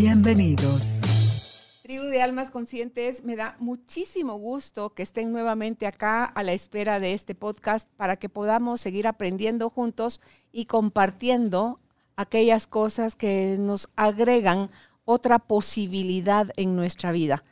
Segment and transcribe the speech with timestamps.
[0.00, 1.80] Bienvenidos.
[1.82, 7.00] Tribu de Almas Conscientes, me da muchísimo gusto que estén nuevamente acá a la espera
[7.00, 10.20] de este podcast para que podamos seguir aprendiendo juntos
[10.52, 11.80] y compartiendo
[12.14, 14.70] aquellas cosas que nos agregan
[15.04, 17.42] otra posibilidad en nuestra vida.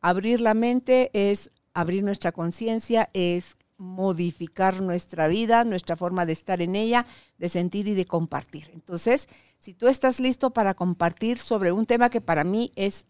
[0.00, 6.62] Abrir la mente es abrir nuestra conciencia, es modificar nuestra vida, nuestra forma de estar
[6.62, 7.06] en ella,
[7.38, 8.70] de sentir y de compartir.
[8.72, 13.06] Entonces, si tú estás listo para compartir sobre un tema que para mí es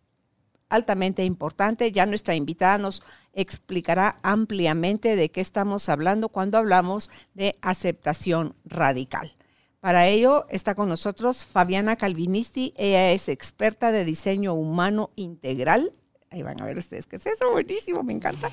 [0.69, 7.57] altamente importante, ya nuestra invitada nos explicará ampliamente de qué estamos hablando cuando hablamos de
[7.63, 9.37] aceptación radical.
[9.81, 15.93] Para ello está con nosotros Fabiana Calvinisti, ella es experta de diseño humano integral
[16.31, 18.51] Ahí van a ver ustedes qué es eso, buenísimo, me encanta.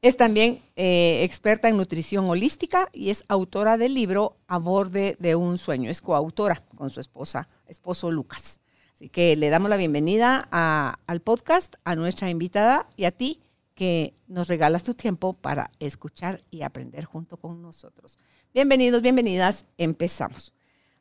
[0.00, 5.36] Es también eh, experta en nutrición holística y es autora del libro A borde de
[5.36, 5.90] un sueño.
[5.90, 8.60] Es coautora con su esposa, esposo Lucas.
[8.94, 13.40] Así que le damos la bienvenida al podcast, a nuestra invitada y a ti
[13.74, 18.18] que nos regalas tu tiempo para escuchar y aprender junto con nosotros.
[18.54, 20.54] Bienvenidos, bienvenidas, empezamos.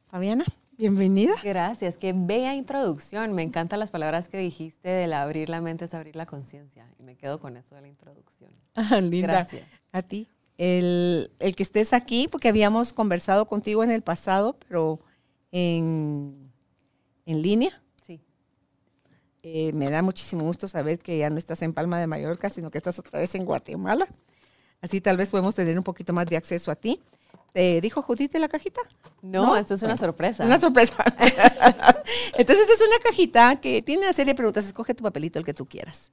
[0.08, 0.46] Fabiana.
[0.82, 1.36] Bienvenida.
[1.44, 3.34] Gracias, qué bella introducción.
[3.34, 6.90] Me encantan las palabras que dijiste del abrir la mente es abrir la conciencia.
[6.98, 8.50] Y me quedo con eso de la introducción.
[8.74, 9.28] Ah, linda.
[9.28, 9.68] Gracias.
[9.92, 10.28] A ti.
[10.58, 14.98] El, que estés aquí, porque habíamos conversado contigo en el pasado, pero
[15.52, 16.52] en,
[17.28, 17.80] línea.
[18.04, 18.20] Sí.
[19.44, 22.72] Eh, me da muchísimo gusto saber que ya no estás en Palma de Mallorca, sino
[22.72, 24.08] que estás otra vez en Guatemala.
[24.82, 27.00] Así tal vez podemos tener un poquito más de acceso a ti.
[27.54, 28.82] ¿Te dijo Judith de la cajita?
[29.22, 30.46] No, esto es una sorpresa.
[30.46, 30.96] Una sorpresa.
[32.38, 34.66] Entonces, esta es una cajita que tiene una serie de preguntas.
[34.66, 36.12] Escoge tu papelito, el que tú quieras.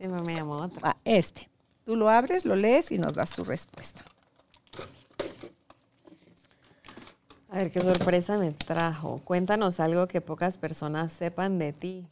[0.00, 0.80] me llamo otro.
[0.82, 1.48] Ah, este.
[1.84, 4.02] Tú lo abres, lo lees y nos das tu respuesta.
[7.50, 9.20] A ver, qué sorpresa me trajo.
[9.22, 12.08] Cuéntanos algo que pocas personas sepan de ti.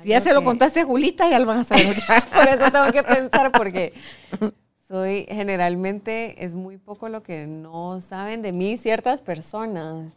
[0.00, 1.96] Si ya se lo contaste a Julita, ya lo van a saber.
[2.32, 3.92] Por eso tengo que pensar, porque
[4.86, 10.16] soy generalmente, es muy poco lo que no saben de mí ciertas personas.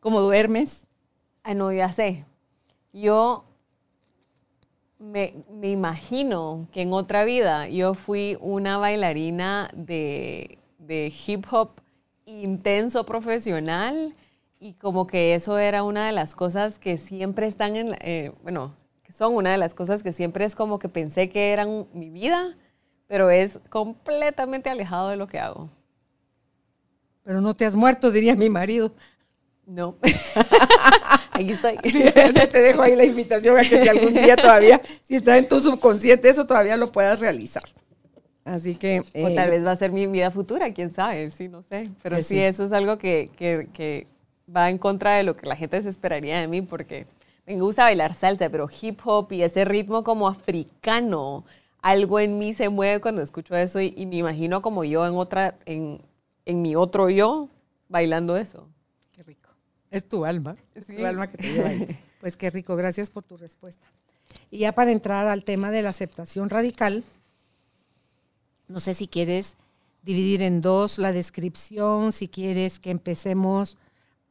[0.00, 0.86] ¿Cómo duermes?
[1.42, 2.24] Ah, no, ya sé.
[2.92, 3.44] Yo
[4.98, 11.80] me, me, imagino que en otra vida yo fui una bailarina de, de hip hop
[12.26, 14.14] intenso profesional
[14.58, 18.74] y como que eso era una de las cosas que siempre están en, eh, bueno,
[19.16, 22.56] son una de las cosas que siempre es como que pensé que eran mi vida,
[23.06, 25.70] pero es completamente alejado de lo que hago.
[27.22, 28.92] Pero no te has muerto, diría mi marido.
[29.66, 29.96] No.
[31.32, 31.76] Aquí estoy.
[31.76, 35.60] te dejo ahí la invitación a que si algún día todavía, si está en tu
[35.60, 37.62] subconsciente, eso todavía lo puedas realizar.
[38.44, 39.00] Así que...
[39.00, 41.90] o tal eh, vez va a ser mi vida futura, quién sabe, sí, no sé.
[42.02, 44.06] Pero pues sí, eso es algo que, que, que
[44.54, 47.06] va en contra de lo que la gente se esperaría de mí, porque
[47.56, 51.44] me gusta bailar salsa, pero hip hop y ese ritmo como africano,
[51.82, 55.58] algo en mí se mueve cuando escucho eso y, me imagino como yo en otra,
[55.64, 56.00] en,
[56.44, 57.48] en, mi otro yo,
[57.88, 58.68] bailando eso.
[59.12, 59.50] Qué rico.
[59.90, 61.98] Es tu alma, es tu alma que te lleva ahí.
[62.20, 63.86] Pues qué rico, gracias por tu respuesta.
[64.50, 67.02] Y ya para entrar al tema de la aceptación radical,
[68.68, 69.56] no sé si quieres
[70.02, 73.78] dividir en dos la descripción, si quieres que empecemos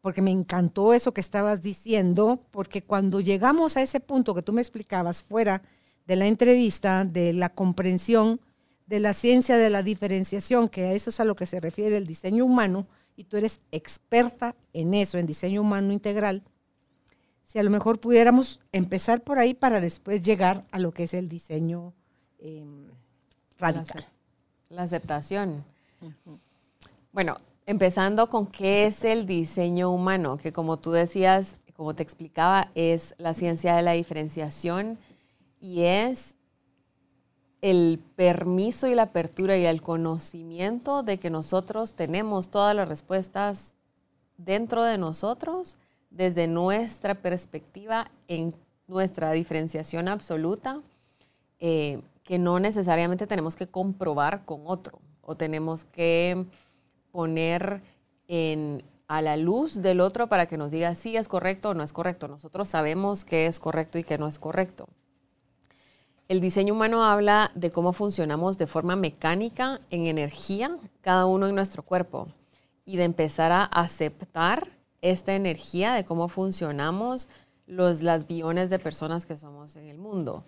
[0.02, 4.54] porque me encantó eso que estabas diciendo, porque cuando llegamos a ese punto que tú
[4.54, 5.62] me explicabas fuera
[6.08, 8.40] de la entrevista, de la comprensión
[8.90, 11.96] de la ciencia de la diferenciación, que a eso es a lo que se refiere
[11.96, 16.42] el diseño humano, y tú eres experta en eso, en diseño humano integral,
[17.46, 21.14] si a lo mejor pudiéramos empezar por ahí para después llegar a lo que es
[21.14, 21.94] el diseño
[22.40, 22.88] em,
[23.60, 24.08] radical.
[24.70, 25.64] La, aceptación.
[27.12, 27.38] Bueno,
[27.70, 33.14] Empezando con qué es el diseño humano, que como tú decías, como te explicaba, es
[33.20, 34.98] la ciencia de la diferenciación
[35.62, 36.34] y es
[37.62, 43.66] el permiso y la apertura y el conocimiento de que nosotros tenemos todas las respuestas
[44.38, 45.78] dentro de nosotros
[46.10, 48.52] desde nuestra perspectiva en
[48.88, 50.82] nuestra diferenciación absoluta,
[51.60, 56.48] eh, que no necesariamente tenemos que comprobar con otro o tenemos que
[57.12, 57.82] poner
[58.28, 61.84] en, a la luz del otro para que nos diga si es correcto o no
[61.84, 62.28] es correcto.
[62.28, 64.88] Nosotros sabemos qué es correcto y qué no es correcto.
[66.28, 71.56] El diseño humano habla de cómo funcionamos de forma mecánica, en energía, cada uno en
[71.56, 72.28] nuestro cuerpo,
[72.86, 74.70] y de empezar a aceptar
[75.02, 77.30] esta energía de cómo funcionamos
[77.66, 80.44] los, las billones de personas que somos en el mundo.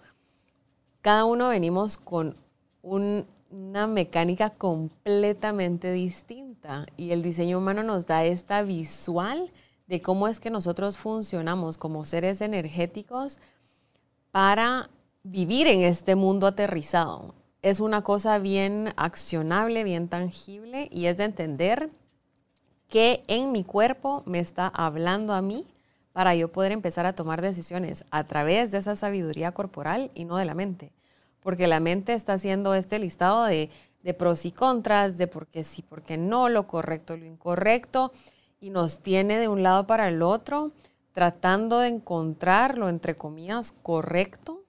[1.01, 2.35] Cada uno venimos con
[2.83, 6.50] una mecánica completamente distinta
[6.97, 9.51] y el diseño humano nos da esta visual
[9.87, 13.39] de cómo es que nosotros funcionamos como seres energéticos
[14.31, 14.89] para
[15.23, 17.35] vivir en este mundo aterrizado.
[17.61, 21.89] Es una cosa bien accionable, bien tangible y es de entender
[22.89, 25.65] que en mi cuerpo me está hablando a mí
[26.13, 30.37] para yo poder empezar a tomar decisiones a través de esa sabiduría corporal y no
[30.37, 30.91] de la mente.
[31.41, 33.69] Porque la mente está haciendo este listado de,
[34.03, 38.11] de pros y contras, de por qué sí, por qué no, lo correcto, lo incorrecto,
[38.59, 40.71] y nos tiene de un lado para el otro
[41.13, 44.63] tratando de encontrar lo, entre comillas, correcto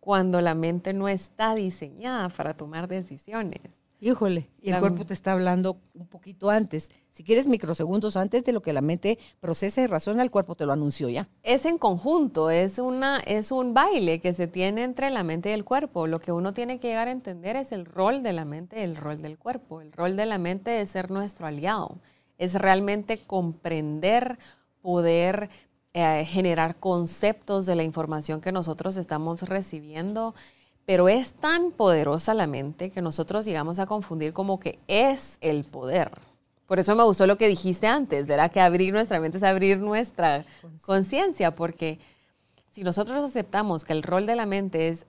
[0.00, 3.87] cuando la mente no está diseñada para tomar decisiones.
[4.00, 6.88] Híjole, y el cuerpo te está hablando un poquito antes.
[7.10, 10.66] Si quieres microsegundos antes de lo que la mente procesa y razona, el cuerpo te
[10.66, 11.28] lo anunció ya.
[11.42, 15.52] Es en conjunto, es, una, es un baile que se tiene entre la mente y
[15.52, 16.06] el cuerpo.
[16.06, 18.84] Lo que uno tiene que llegar a entender es el rol de la mente y
[18.84, 19.80] el rol del cuerpo.
[19.80, 21.98] El rol de la mente es ser nuestro aliado,
[22.38, 24.38] es realmente comprender,
[24.80, 25.50] poder
[25.92, 30.36] eh, generar conceptos de la información que nosotros estamos recibiendo,
[30.88, 35.64] pero es tan poderosa la mente que nosotros llegamos a confundir como que es el
[35.64, 36.10] poder.
[36.66, 38.50] Por eso me gustó lo que dijiste antes, ¿verdad?
[38.50, 40.46] Que abrir nuestra mente es abrir nuestra
[40.80, 41.98] conciencia, porque
[42.70, 45.04] si nosotros aceptamos que el rol de la mente es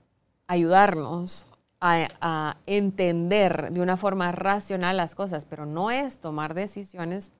[0.47, 1.45] ayudarnos
[1.79, 7.31] a, a, entender de una forma racional las cosas, pero no es tomar decisiones,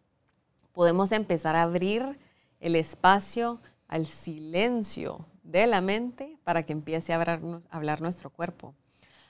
[0.71, 2.18] podemos empezar a abrir
[2.62, 3.59] el espacio
[3.89, 8.73] al silencio de la mente para que empiece a hablar, nuestro cuerpo.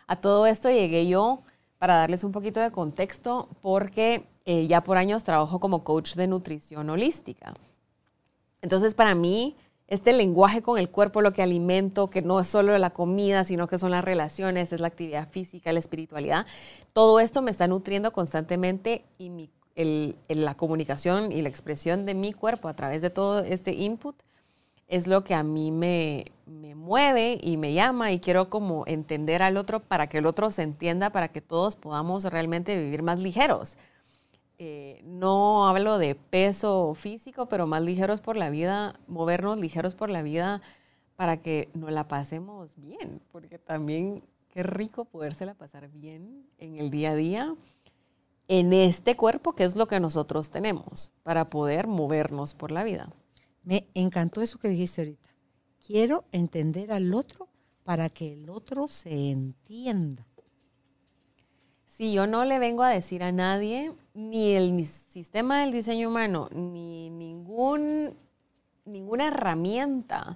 [0.07, 1.44] A todo esto llegué yo
[1.77, 6.27] para darles un poquito de contexto porque eh, ya por años trabajo como coach de
[6.27, 7.54] nutrición holística.
[8.62, 9.56] Entonces para mí
[9.88, 13.68] este lenguaje con el cuerpo, lo que alimento, que no es solo la comida, sino
[13.68, 16.45] que son las relaciones, es la actividad física, la espiritualidad,
[16.94, 19.50] todo esto me está nutriendo constantemente y
[20.27, 24.16] la comunicación y la expresión de mi cuerpo a través de todo este input
[24.90, 26.26] es lo que a mí me,
[26.76, 30.64] mueve y me llama y quiero como entender al otro para que el otro se
[30.64, 33.78] entienda, para que todos podamos realmente vivir más ligeros.
[34.58, 40.10] Eh, no hablo de peso físico, pero más ligeros por la vida, movernos ligeros por
[40.10, 40.62] la vida
[41.16, 46.90] para que nos la pasemos bien, porque también qué rico podérsela pasar bien en el
[46.90, 47.56] día a día
[48.48, 53.14] en este cuerpo, que es lo que nosotros tenemos para poder movernos por la vida.
[53.69, 55.30] Me encantó eso que dijiste ahorita.
[55.86, 57.50] Quiero entender al otro
[57.83, 60.25] para que el otro se entienda.
[61.86, 66.50] Si yo no le vengo a decir a nadie, ni el sistema del diseño humano,
[66.51, 68.16] ni ningún,
[68.86, 70.36] ninguna herramienta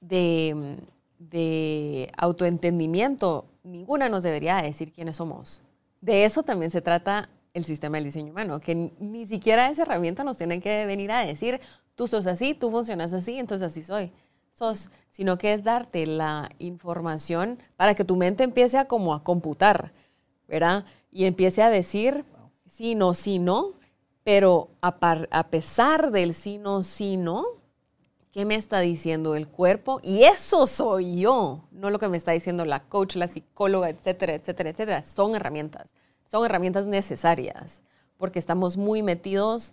[0.00, 0.78] de,
[1.18, 5.62] de autoentendimiento, ninguna nos debería decir quiénes somos.
[6.00, 10.24] De eso también se trata el sistema del diseño humano, que ni siquiera esa herramienta
[10.24, 11.60] nos tiene que venir a decir,
[11.94, 14.12] tú sos así, tú funcionas así, entonces así soy.
[14.52, 19.22] Sos, sino que es darte la información para que tu mente empiece a como a
[19.22, 19.92] computar,
[20.48, 20.84] ¿verdad?
[21.10, 22.24] Y empiece a decir
[22.66, 23.74] sí, no, sí, no,
[24.24, 24.96] pero a,
[25.30, 27.44] a pesar del sí, no, sí, no,
[28.32, 30.00] ¿qué me está diciendo el cuerpo?
[30.02, 34.34] Y eso soy yo, no lo que me está diciendo la coach, la psicóloga, etcétera,
[34.34, 35.02] etcétera, etcétera.
[35.02, 35.90] Son herramientas
[36.30, 37.82] son herramientas necesarias
[38.20, 39.72] porque estamos muy metidos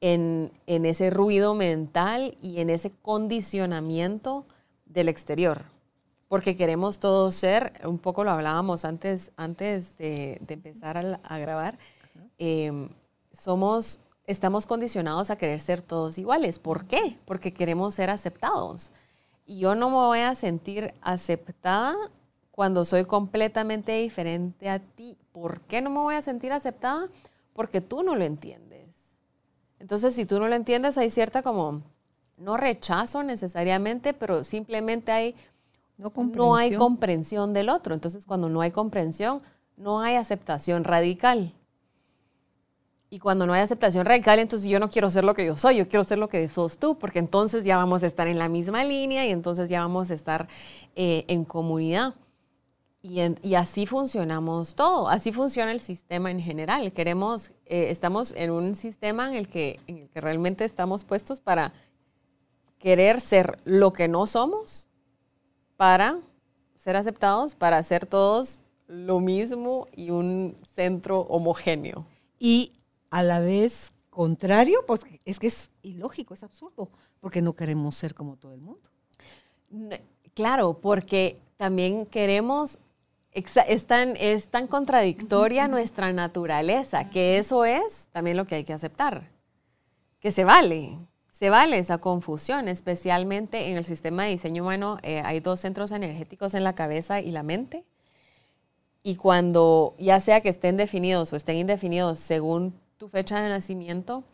[0.00, 4.46] en, ese ruido mental y en ese condicionamiento
[4.86, 5.64] del exterior.
[6.28, 11.76] Porque queremos todos ser, un poco lo hablábamos antes, antes de, empezar a, grabar,
[12.38, 12.88] em,
[13.32, 16.60] somos, estamos condicionados a querer ser todos iguales.
[16.60, 17.18] ¿Por qué?
[17.24, 18.92] Porque queremos ser aceptados.
[19.44, 21.96] Y yo no me voy a sentir aceptada
[22.52, 25.16] cuando soy completamente diferente a ti.
[25.40, 27.08] ¿Por qué no me voy a sentir aceptada?
[27.52, 28.88] Porque tú no lo entiendes.
[29.78, 31.82] Entonces, si tú no lo entiendes, hay cierta como,
[32.36, 35.34] no rechazo necesariamente, pero simplemente hay,
[35.96, 37.94] no, no hay comprensión del otro.
[37.94, 39.40] Entonces, cuando no hay comprensión,
[39.76, 41.52] no hay aceptación radical.
[43.10, 45.76] Y cuando no hay aceptación radical, entonces yo no quiero ser lo que yo soy,
[45.76, 48.48] yo quiero ser lo que sos tú, porque entonces ya vamos a estar en la
[48.48, 50.48] misma línea y entonces ya vamos a estar
[50.96, 52.14] eh, en comunidad.
[53.08, 56.92] Y, así funcionamos todo, así funciona el sistema en general.
[56.92, 61.40] Queremos, eh, estamos en un sistema en el, que, en el que realmente estamos puestos
[61.40, 61.72] para
[62.78, 64.90] querer ser lo que no somos,
[65.76, 66.18] para
[66.76, 72.04] ser aceptados, para ser todos lo mismo y un centro homogéneo.
[72.38, 72.72] Y
[73.10, 78.14] a la vez contrario, pues es que es ilógico, es absurdo, porque no queremos ser
[78.14, 78.90] como todo el mundo.
[80.34, 82.78] Claro, porque también queremos,
[83.66, 88.72] es tan, es tan contradictoria nuestra naturaleza, que eso es también lo que hay que
[88.72, 89.30] aceptar,
[90.20, 90.98] que se vale,
[91.30, 95.92] se vale esa confusión, especialmente en el sistema de diseño humano, eh, hay dos centros
[95.92, 97.84] energéticos en la cabeza y la mente,
[99.02, 104.24] y cuando ya sea que estén definidos o estén indefinidos según tu fecha de nacimiento,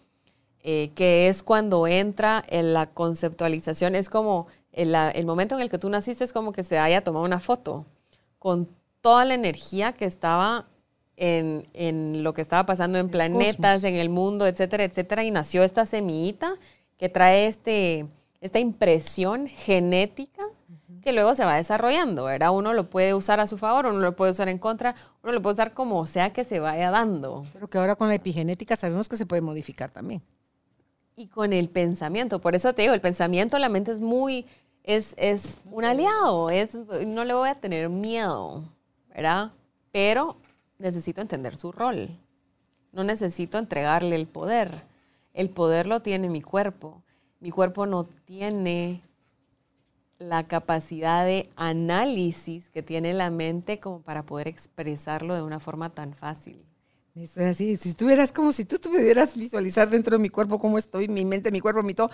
[0.63, 5.69] eh, que es cuando entra en la conceptualización, es como el, el, momento en el
[5.69, 7.85] que tú naciste, es como que se haya tomado una foto
[8.39, 8.69] con
[9.05, 10.65] toda la energía que estaba
[11.19, 15.63] en, en lo que estaba pasando en planetas, en el mundo, etcétera, etcétera, y nació
[15.63, 16.55] esta semillita
[16.97, 18.07] que trae este,
[18.41, 20.43] esta impresión genética
[21.03, 22.51] que luego se va desarrollando, ¿verdad?
[22.53, 25.43] Uno lo puede usar a su favor, uno lo puede usar en contra, uno lo
[25.43, 27.45] puede usar como sea que se vaya dando.
[27.53, 30.23] Pero que ahora con la epigenética sabemos que se puede modificar también.
[31.15, 34.47] Y con el pensamiento, por eso te digo, el pensamiento, la mente es muy,
[34.83, 38.65] es, es un aliado, es, no le voy a tener miedo,
[39.92, 40.37] Pero
[40.78, 42.11] necesito entender su rol,
[42.92, 44.71] no necesito entregarle el poder.
[45.33, 47.02] El poder lo tiene mi cuerpo.
[47.40, 49.02] Mi cuerpo no tiene
[50.18, 55.90] la capacidad de análisis que tiene la mente como para poder expresarlo de una forma
[55.90, 56.64] tan fácil.
[57.16, 61.09] Es así, si estuvieras como si tú pudieras visualizar dentro de mi cuerpo cómo estoy,
[61.09, 62.11] mi mente, mi cuerpo, mi todo,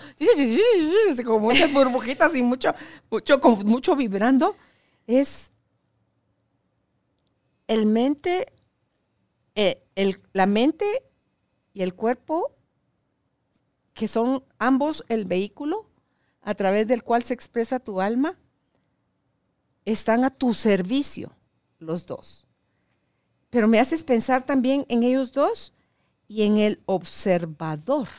[1.23, 4.55] como muchas burbujitas y mucho vibrando,
[5.05, 5.50] es
[7.71, 8.51] el mente,
[9.55, 10.85] eh, el, la mente
[11.71, 12.53] y el cuerpo,
[13.93, 15.89] que son ambos el vehículo
[16.41, 18.37] a través del cual se expresa tu alma,
[19.85, 21.31] están a tu servicio
[21.79, 22.45] los dos.
[23.49, 25.73] Pero me haces pensar también en ellos dos
[26.27, 28.09] y en el observador.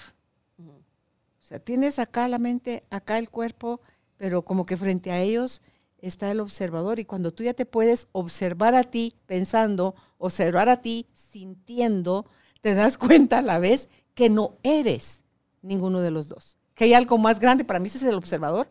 [0.56, 3.82] O sea, tienes acá la mente, acá el cuerpo,
[4.16, 5.60] pero como que frente a ellos
[6.02, 6.98] está el observador.
[6.98, 12.26] Y cuando tú ya te puedes observar a ti pensando, observar a ti sintiendo,
[12.60, 15.24] te das cuenta a la vez que no eres
[15.62, 18.70] ninguno de los dos que hay algo más grande, para mí ese es el observador,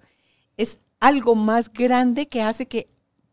[0.57, 2.89] es algo más grande que hace que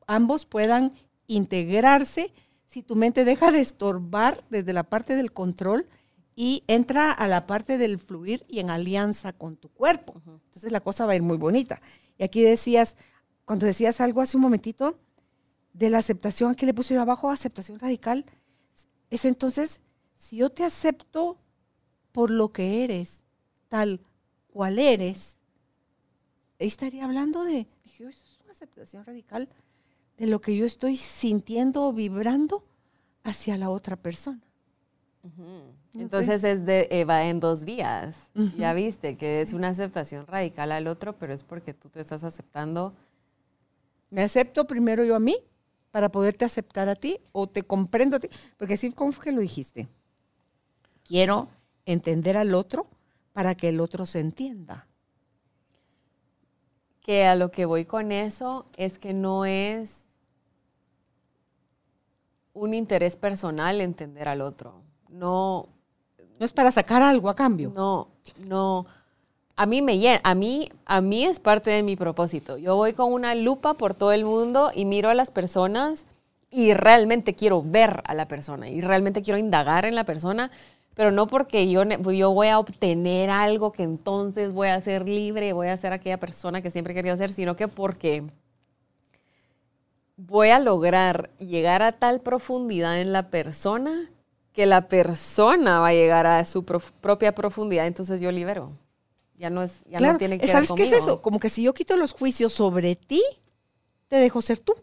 [0.06, 0.94] ambos puedan
[1.26, 2.32] integrarse
[2.66, 5.88] si tu mente deja de estorbar desde la parte del control
[6.34, 10.14] y entra a la parte del fluir y en alianza con tu cuerpo.
[10.26, 11.80] Entonces la cosa va a ir muy bonita.
[12.16, 12.96] Y aquí decías,
[13.48, 14.98] cuando decías algo hace un momentito
[15.72, 18.26] de la aceptación, aquí le puse yo abajo, aceptación radical,
[19.08, 19.80] es entonces,
[20.18, 21.38] si yo te acepto
[22.12, 23.24] por lo que eres,
[23.68, 24.02] tal
[24.48, 25.38] cuál eres,
[26.58, 29.48] estaría hablando de, dije, eso es una aceptación radical
[30.18, 32.66] de lo que yo estoy sintiendo o vibrando
[33.24, 34.42] hacia la otra persona.
[35.94, 38.30] Entonces es de, eh, va en dos vías.
[38.58, 42.24] Ya viste que es una aceptación radical al otro, pero es porque tú te estás
[42.24, 42.94] aceptando.
[44.10, 45.36] Me acepto primero yo a mí
[45.90, 49.40] para poderte aceptar a ti o te comprendo a ti, porque así como que lo
[49.40, 49.88] dijiste.
[51.04, 51.48] Quiero
[51.86, 52.86] entender al otro
[53.32, 54.86] para que el otro se entienda.
[57.00, 59.94] Que a lo que voy con eso es que no es
[62.52, 64.82] un interés personal entender al otro.
[65.08, 65.68] No.
[66.38, 67.72] No es para sacar algo a cambio.
[67.74, 68.08] No,
[68.48, 68.86] no.
[69.58, 72.58] A mí me a mí, a mí es parte de mi propósito.
[72.58, 76.06] Yo voy con una lupa por todo el mundo y miro a las personas
[76.48, 80.52] y realmente quiero ver a la persona y realmente quiero indagar en la persona
[80.94, 85.52] pero no porque yo, yo voy a obtener algo que entonces voy a ser libre,
[85.52, 88.24] voy a ser aquella persona que siempre he querido ser, sino que porque
[90.16, 94.08] voy a lograr llegar a tal profundidad en la persona
[94.52, 98.72] que la persona va a llegar a su propia profundidad, entonces yo libero.
[99.38, 101.22] Ya no es, ya no tiene que ¿Sabes qué es eso?
[101.22, 103.22] Como que si yo quito los juicios sobre ti,
[104.08, 104.74] te dejo ser tú.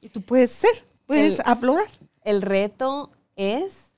[0.00, 1.88] Y tú puedes ser, puedes aflorar.
[2.22, 3.90] El reto es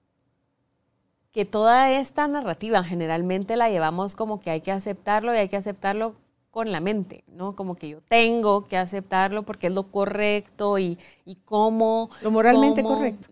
[1.32, 5.56] que toda esta narrativa generalmente la llevamos como que hay que aceptarlo y hay que
[5.56, 6.16] aceptarlo
[6.50, 7.56] con la mente, ¿no?
[7.56, 12.10] Como que yo tengo que aceptarlo porque es lo correcto y, y cómo...
[12.20, 13.28] Lo moralmente correcto.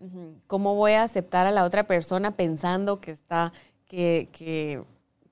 [0.47, 3.53] ¿Cómo voy a aceptar a la otra persona pensando que está,
[3.87, 4.81] que, que,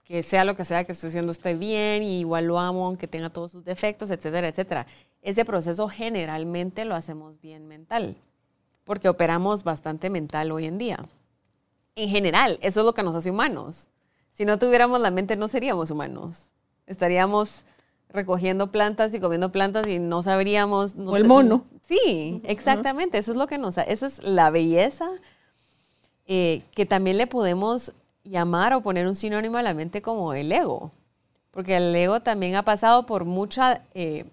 [0.09, 3.07] que sea lo que sea que esté haciendo esté bien y igual lo amo aunque
[3.07, 4.87] tenga todos sus defectos, etcétera, etcétera?
[5.21, 8.15] ese proceso generalmente lo hacemos bien mental,
[8.85, 11.05] porque operamos bastante mental hoy en día.
[11.95, 13.89] En general, eso es lo que nos hace humanos.
[14.31, 16.51] Si no tuviéramos la mente, no seríamos humanos.
[16.87, 17.65] Estaríamos
[18.09, 20.95] recogiendo plantas y comiendo plantas y no sabríamos.
[20.95, 21.65] o el mono.
[21.87, 23.17] Sí, exactamente.
[23.17, 23.77] Eso es lo que nos.
[23.77, 25.11] Esa es la belleza
[26.25, 27.91] eh, que también le podemos
[28.23, 30.91] llamar o poner un sinónimo a la mente como el ego.
[31.51, 33.83] Porque el ego también ha pasado por mucha.
[33.93, 34.25] Eh,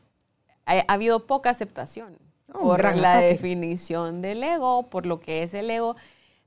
[0.67, 2.19] ha, habido poca aceptación
[2.53, 5.97] por la definición del ego, por lo que es el ego.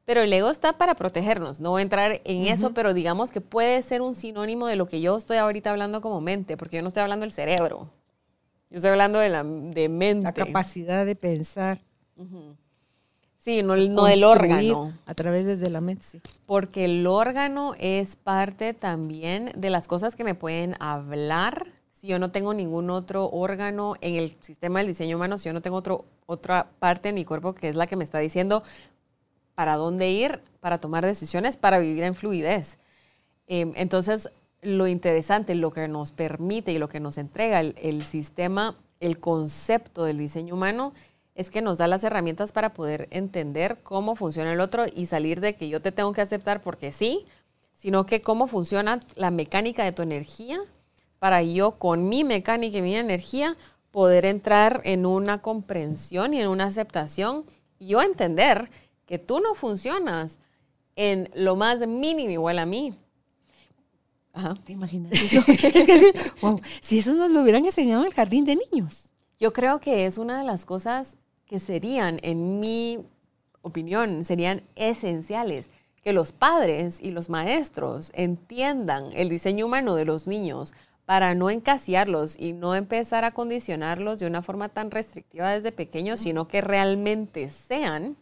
[0.05, 3.41] Pero el ego está para protegernos, no voy a entrar en eso, pero digamos que
[3.41, 6.81] puede ser un sinónimo de lo que yo estoy ahorita hablando como mente, porque yo
[6.81, 7.91] no estoy hablando del cerebro,
[8.71, 10.23] yo estoy hablando de la de mente.
[10.23, 11.79] La capacidad de pensar.
[13.49, 14.93] Sí, no, no del órgano.
[15.07, 16.21] A través desde la mente, sí.
[16.45, 21.65] Porque el órgano es parte también de las cosas que me pueden hablar.
[21.99, 25.53] Si yo no tengo ningún otro órgano en el sistema del diseño humano, si yo
[25.53, 28.61] no tengo otro, otra parte de mi cuerpo que es la que me está diciendo,
[29.55, 32.77] para dónde ir, para tomar decisiones, para vivir en fluidez.
[33.47, 34.29] Em, entonces,
[34.61, 40.03] lo interesante, lo que nos permite y lo que nos entrega el, sistema, el concepto
[40.03, 40.93] del diseño humano,
[41.39, 45.39] es que nos da las herramientas para poder entender cómo funciona el otro y salir
[45.39, 47.25] de que yo te tengo que aceptar porque sí,
[47.73, 50.59] sino que cómo funciona la mecánica de tu energía
[51.17, 53.55] para yo con mi mecánica y mi energía
[53.89, 57.45] poder entrar en una comprensión y en una aceptación
[57.77, 58.69] y yo entender
[59.05, 60.39] que tú no funcionas
[60.97, 62.93] en lo más mínimo igual a mí.
[64.33, 64.57] Ajá.
[64.65, 65.41] ¿Te imaginas eso?
[65.47, 66.13] es que
[66.81, 69.13] si eso nos lo hubieran enseñado en el jardín de niños.
[69.39, 71.15] Yo creo que es una de las cosas
[71.49, 72.99] que serían, en mi
[73.63, 75.71] opinión, serían esenciales
[76.03, 80.73] que los padres y los maestros entiendan el diseño humano de los niños
[81.05, 86.19] para no encasiarlos y no empezar a condicionarlos de una forma tan restrictiva desde pequeños,
[86.19, 88.15] sino que realmente sean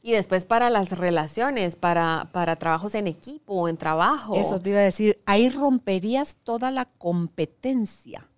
[0.00, 4.36] y después para las relaciones, para, para trabajos en equipo o en trabajo.
[4.36, 8.28] Eso te iba a decir, ahí romperías toda la competencia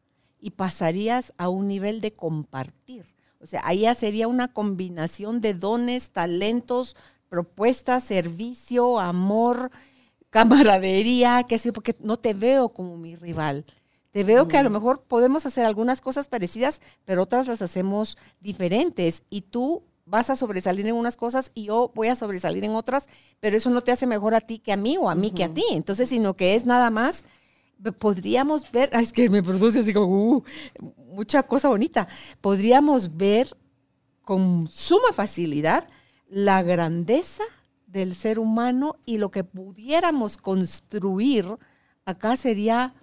[0.41, 3.14] y pasarías a un nivel de compartir.
[3.45, 6.97] O sea, ahí ya sería una combinación de dones, talentos,
[7.29, 9.71] propuestas, servicio, amor,
[10.31, 13.67] camaradería, qué sé yo, porque no te veo como mi rival.
[14.13, 14.73] Te veo que a lo mm.
[14.73, 19.25] mejor podemos hacer algunas cosas parecidas, pero otras las hacemos diferentes.
[19.29, 23.09] Y tú vas a sobresalir en unas cosas y yo voy a sobresalir en otras,
[23.41, 25.45] pero eso no te hace mejor a ti que a mí o a mí que
[25.45, 25.65] a ti.
[25.73, 27.25] Entonces, sino que es nada más,
[27.93, 30.45] podríamos ver, es que me produce así como uh,
[31.15, 32.09] mucha cosa bonita,
[32.41, 33.57] podríamos ver
[34.23, 35.87] con suma facilidad
[36.29, 37.45] la grandeza
[37.87, 41.47] del ser humano y lo que pudiéramos construir
[42.05, 42.95] acá sería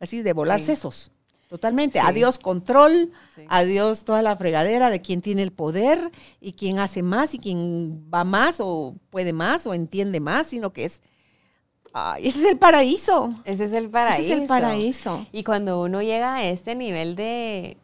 [0.00, 1.12] así de volar sesos.
[1.48, 2.00] Totalmente.
[2.00, 3.12] Adiós control,
[3.48, 8.08] adiós toda la fregadera de quién tiene el poder y quién hace más y quién
[8.12, 11.02] va más o puede más o entiende más, sino que es...
[12.18, 13.34] ese es el paraíso.
[13.44, 14.22] Ese es el paraíso.
[14.22, 15.26] Ese es el paraíso.
[15.32, 17.76] Y cuando uno llega a este nivel de...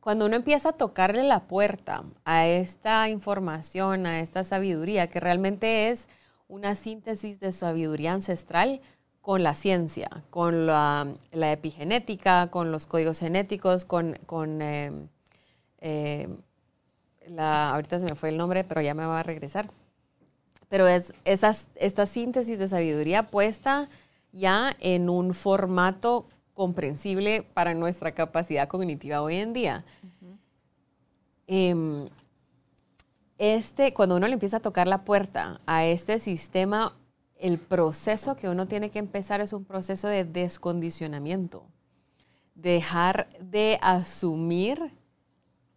[0.00, 5.90] Cuando uno empieza a tocarle la puerta a esta información, a esta sabiduría, que realmente
[5.90, 6.08] es
[6.46, 8.80] una síntesis de sabiduría ancestral,
[9.28, 14.16] con la ciencia, con la, epigenética, con los códigos genéticos, con,
[14.62, 14.90] eh,
[15.82, 16.28] eh,
[17.26, 19.68] la, ahorita se me fue el nombre, pero ya me va a regresar.
[20.68, 23.88] Pero es esta síntesis de sabiduría puesta
[24.32, 29.84] ya en un formato comprensible para nuestra capacidad cognitiva hoy en día.
[31.46, 32.08] Em,
[33.38, 36.94] este, cuando uno le empieza a tocar la puerta a este sistema
[37.38, 41.64] el proceso que uno tiene que empezar es un proceso de descondicionamiento.
[42.54, 44.92] Dejar de asumir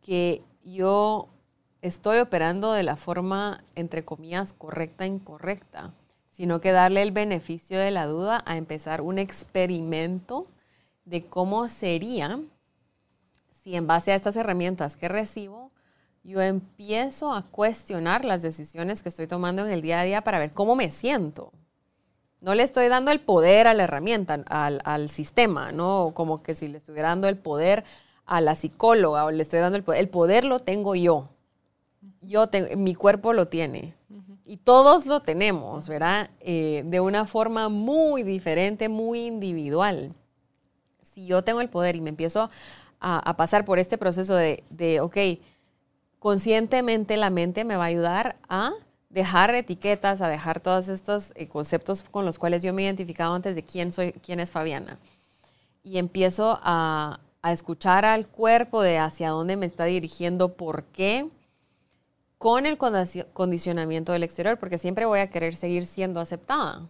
[0.02, 1.30] que yo
[1.82, 5.94] estoy operando de la forma, entre comillas, correcta incorrecta,
[6.30, 10.48] sino que darle el beneficio de la duda a empezar un experimento
[11.06, 12.40] de cómo sería
[13.64, 15.72] si en base a estas herramientas que recibo,
[16.24, 20.40] yo empiezo a cuestionar las decisiones que estoy tomando en el día a día para
[20.40, 21.52] ver cómo me siento.
[22.42, 26.12] No le estoy dando el poder a la herramienta, al, sistema, ¿no?
[26.16, 27.84] Como que si le estuviera dando el poder
[28.26, 30.02] a la psicóloga o le estoy dando el poder.
[30.02, 31.30] El poder lo tengo yo.
[32.22, 33.94] Yo mi cuerpo lo tiene.
[34.46, 36.30] Y todos lo tenemos, ¿verdad?
[36.40, 40.14] Eh, de una forma muy diferente, muy individual.
[41.04, 42.50] Si yo tengo el poder y me empiezo
[43.00, 45.18] a, pasar por este proceso de, de, ok,
[46.20, 48.74] conscientemente la mente me va a ayudar a
[49.10, 53.34] dejar etiquetas, a dejar todos estos eh, conceptos con los cuales yo me he identificado
[53.34, 54.98] antes de quién soy, quién es Fabiana.
[55.84, 61.28] Y empiezo a, a escuchar al cuerpo de hacia dónde me está dirigiendo, por qué,
[62.42, 66.90] con el condicionamiento del exterior, porque siempre voy a querer seguir siendo aceptada.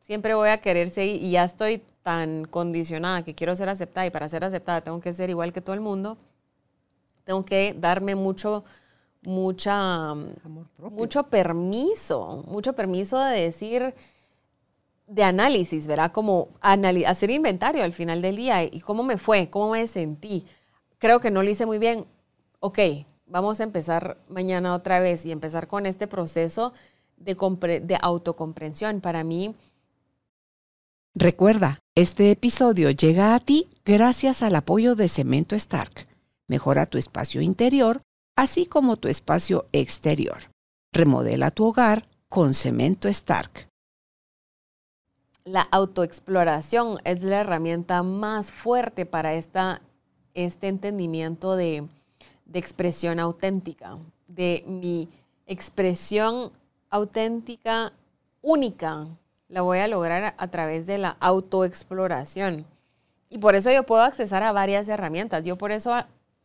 [0.00, 4.10] Siempre voy a querer seguir, y ya estoy tan condicionada que quiero ser aceptada, y
[4.10, 6.18] para ser aceptada tengo que ser igual que todo el mundo.
[7.24, 8.62] Tengo que darme mucho,
[9.22, 10.14] mucha,
[10.78, 13.92] mucho permiso, mucho permiso de decir,
[15.08, 16.12] de análisis, ¿verdad?
[16.12, 20.46] Como hacer inventario al final del día y cómo me fue, cómo me sentí.
[20.98, 22.06] Creo que no lo hice muy bien.
[22.60, 22.78] Ok,
[23.30, 26.72] vamos a empezar mañana otra vez y empezar con este proceso
[27.16, 27.34] de,
[27.84, 29.00] de autocomprensión.
[29.00, 29.54] Para mí...
[31.14, 36.06] Recuerda, este episodio llega a ti gracias al apoyo de Cemento Stark.
[36.46, 38.02] Mejora tu espacio interior,
[38.36, 40.38] así como tu espacio exterior.
[40.92, 43.70] Remodela tu hogar con Cemento Stark
[45.44, 49.82] la autoexploración es la herramienta más fuerte para esta,
[50.34, 51.88] este entendimiento de,
[52.58, 53.96] expresión auténtica,
[54.28, 55.08] de mi
[55.46, 56.52] expresión
[56.90, 57.92] auténtica
[58.42, 59.06] única.
[59.48, 62.64] La voy a lograr a, través de la autoexploración.
[63.28, 65.44] Y por eso yo puedo accesar a varias herramientas.
[65.44, 65.94] Yo por eso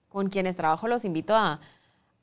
[0.09, 1.59] con quienes trabajo los invito a,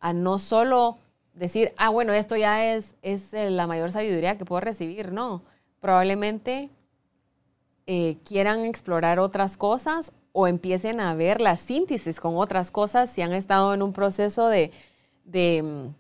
[0.00, 0.98] a no solo
[1.34, 5.12] decir, ah, bueno, esto ya es, es la mayor sabiduría que puedo recibir.
[5.12, 5.42] No,
[5.80, 6.70] probablemente
[7.86, 13.22] eh, quieran explorar otras cosas o empiecen a ver la síntesis con otras cosas si
[13.22, 14.70] han estado en un proceso de,
[15.24, 15.90] de,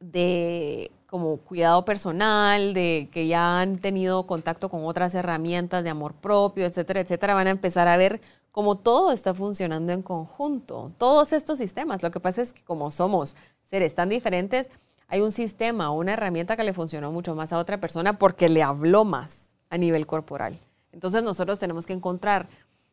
[0.00, 6.14] de como cuidado personal, de que ya han tenido contacto con otras herramientas de amor
[6.14, 10.90] propio, etcétera, etcétera, van a empezar a ver cómo todo está funcionando en conjunto.
[10.96, 14.70] Todos estos sistemas, lo que pasa es que como somos seres tan diferentes,
[15.08, 18.48] hay un sistema o una herramienta que le funcionó mucho más a otra persona porque
[18.48, 19.36] le habló más
[19.68, 20.58] a nivel corporal.
[20.92, 22.48] Entonces nosotros tenemos que encontrar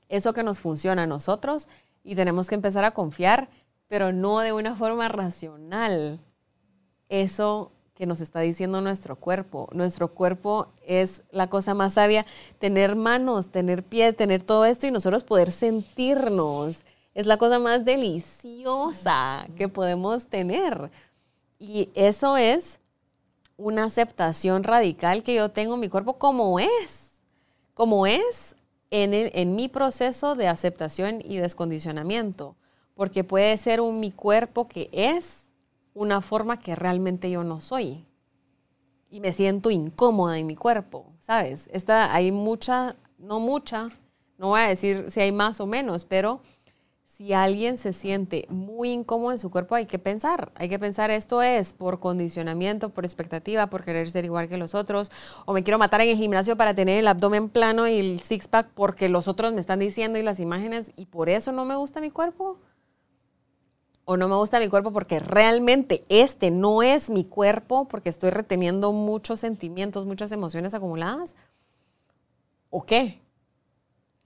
[0.09, 1.67] eso que nos funciona a nosotros
[2.03, 3.49] y tenemos que empezar a confiar,
[3.87, 6.19] pero no de una forma racional.
[7.07, 9.67] Eso que nos está diciendo nuestro cuerpo.
[9.73, 12.25] Nuestro cuerpo es la cosa más sabia,
[12.57, 16.85] tener manos, tener pies, tener todo esto y nosotros poder sentirnos.
[17.13, 20.91] Es la cosa más deliciosa que podemos tener.
[21.59, 22.79] Y eso es
[23.57, 27.17] una aceptación radical que yo tengo en mi cuerpo como es,
[27.73, 28.55] como es
[28.91, 32.55] en, en mi proceso de aceptación y descondicionamiento,
[32.95, 35.49] porque puede ser un mi cuerpo que es
[35.93, 38.05] una forma que realmente yo no soy
[39.09, 41.69] y me siento incómoda en mi cuerpo, ¿sabes?
[41.71, 43.89] Esta, hay mucha, no mucha,
[44.37, 46.41] no voy a decir si hay más o menos, pero
[47.19, 51.11] si alguien se siente muy incómodo en su cuerpo, hay que pensar, hay que pensar
[51.11, 55.11] esto es por condicionamiento, por expectativa, por querer ser igual que los otros,
[55.45, 58.69] o me quiero matar en el gimnasio para tener el abdomen plano y el six-pack
[58.73, 61.99] porque los otros me están diciendo y las imágenes, y por eso no me gusta
[61.99, 62.57] mi cuerpo.
[64.05, 68.29] O no me gusta mi cuerpo porque realmente este no es mi cuerpo, porque estoy
[68.29, 71.35] reteniendo muchos sentimientos, muchas emociones acumuladas.
[72.69, 73.19] ¿O qué?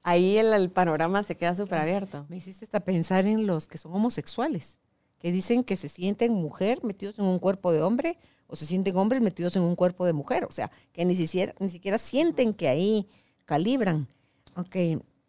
[0.04, 2.26] Ahí el, panorama se queda súper abierto.
[2.30, 4.78] Me hiciste hasta pensar en los que son homosexuales,
[5.20, 8.96] que dicen que se sienten mujer metidos en un cuerpo de hombre o se sienten
[8.98, 12.54] hombres metidos en un cuerpo de mujer, o sea, que ni siquiera, ni siquiera sienten
[12.54, 13.08] que ahí
[13.46, 14.08] calibran.
[14.56, 14.76] Ok,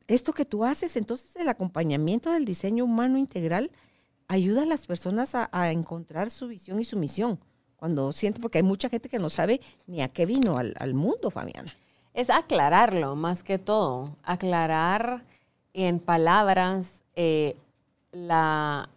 [0.09, 3.71] esto que tú haces, entonces el acompañamiento del diseño humano integral
[4.29, 7.39] ayuda a las personas a, encontrar su visión y su misión.
[7.77, 10.95] Cuando sienten, porque hay mucha gente que no sabe ni a qué vino al, al
[10.95, 11.75] mundo, Fabiana.
[12.15, 15.25] Es aclararlo más que todo, aclarar
[15.73, 17.57] en palabras eh,
[18.13, 18.89] la,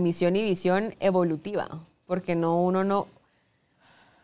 [0.00, 3.06] misión y visión evolutiva, porque no uno no...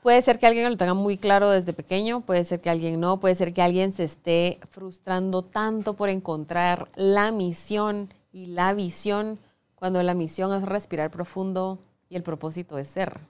[0.02, 3.20] Puede ser que alguien lo tenga muy claro desde pequeño, puede ser que alguien no,
[3.20, 9.38] puede ser que alguien se esté frustrando tanto por encontrar la misión y la visión,
[9.76, 11.78] cuando la misión es respirar profundo
[12.10, 13.20] y el propósito es ser.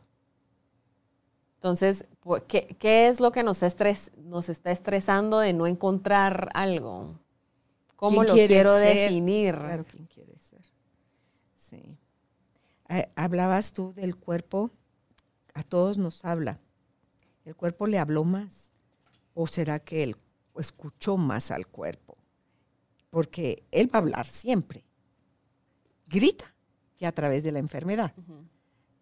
[1.57, 2.07] Entonces,
[2.49, 3.61] ¿qué, es lo que nos,
[4.17, 7.19] nos está estresando de no encontrar algo?
[7.97, 9.55] ¿Cómo lo quiero definir?
[9.55, 10.63] Claro, ¿quién quiere ser?
[11.55, 11.97] Sí.
[12.89, 14.71] Eh, hablabas tú del cuerpo,
[15.55, 16.59] a todos nos habla.
[17.45, 18.73] ¿El cuerpo le habló más?
[19.35, 20.17] ¿O será que él
[20.57, 22.17] escuchó más al cuerpo?
[23.11, 24.85] Porque él va a hablar siempre.
[26.07, 26.55] Grita,
[26.97, 28.13] que a través de la enfermedad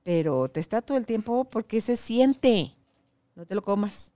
[0.03, 2.77] pero te está todo el tiempo porque se siente.
[3.35, 4.13] No te lo comas,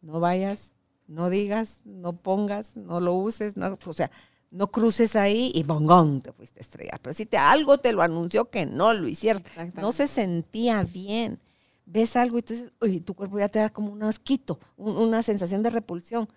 [0.00, 0.74] no vayas,
[1.06, 4.10] no digas, no pongas, no lo uses, no, o sea,
[4.52, 7.00] no cruces ahí y bongón te fuiste a estrellar.
[7.00, 9.42] Pero si te, algo te lo anunció que no lo hicieron,
[9.74, 11.40] no se sentía bien.
[11.86, 16.28] Ves algo y, tu cuerpo ya te da como un asquito, una sensación de repulsión.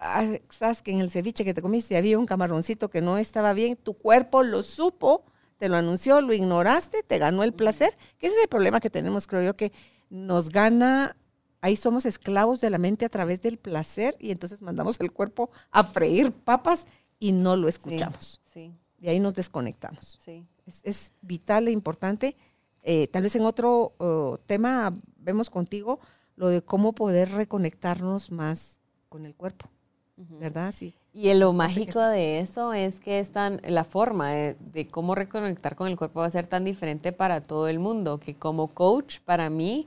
[0.00, 3.52] ah, sabes que en el ceviche que te comiste había un camaroncito que no estaba
[3.52, 5.24] bien, tu cuerpo lo supo,
[5.58, 8.90] te lo anunció, lo ignoraste, te ganó el placer, que ese es el problema que
[8.90, 9.72] tenemos, creo yo, que
[10.10, 11.16] nos gana,
[11.60, 15.50] ahí somos esclavos de la mente a través del placer y entonces mandamos el cuerpo
[15.70, 16.86] a freír papas
[17.18, 18.40] y no lo escuchamos.
[18.52, 20.18] Sí, De ahí nos desconectamos.
[20.22, 20.46] sí.
[20.66, 22.36] Es, es vital e importante.
[22.82, 25.98] Eh, tal vez en otro uh, tema vemos contigo
[26.36, 29.70] lo de cómo poder reconectarnos más con el cuerpo.
[30.18, 30.74] ¿verdad?
[30.76, 30.94] Sí.
[31.12, 35.76] Y lo mágico de eso es que es tan, la forma de, de cómo reconectar
[35.76, 39.20] con el cuerpo va a ser tan diferente para todo el mundo, que como coach,
[39.20, 39.86] para mí,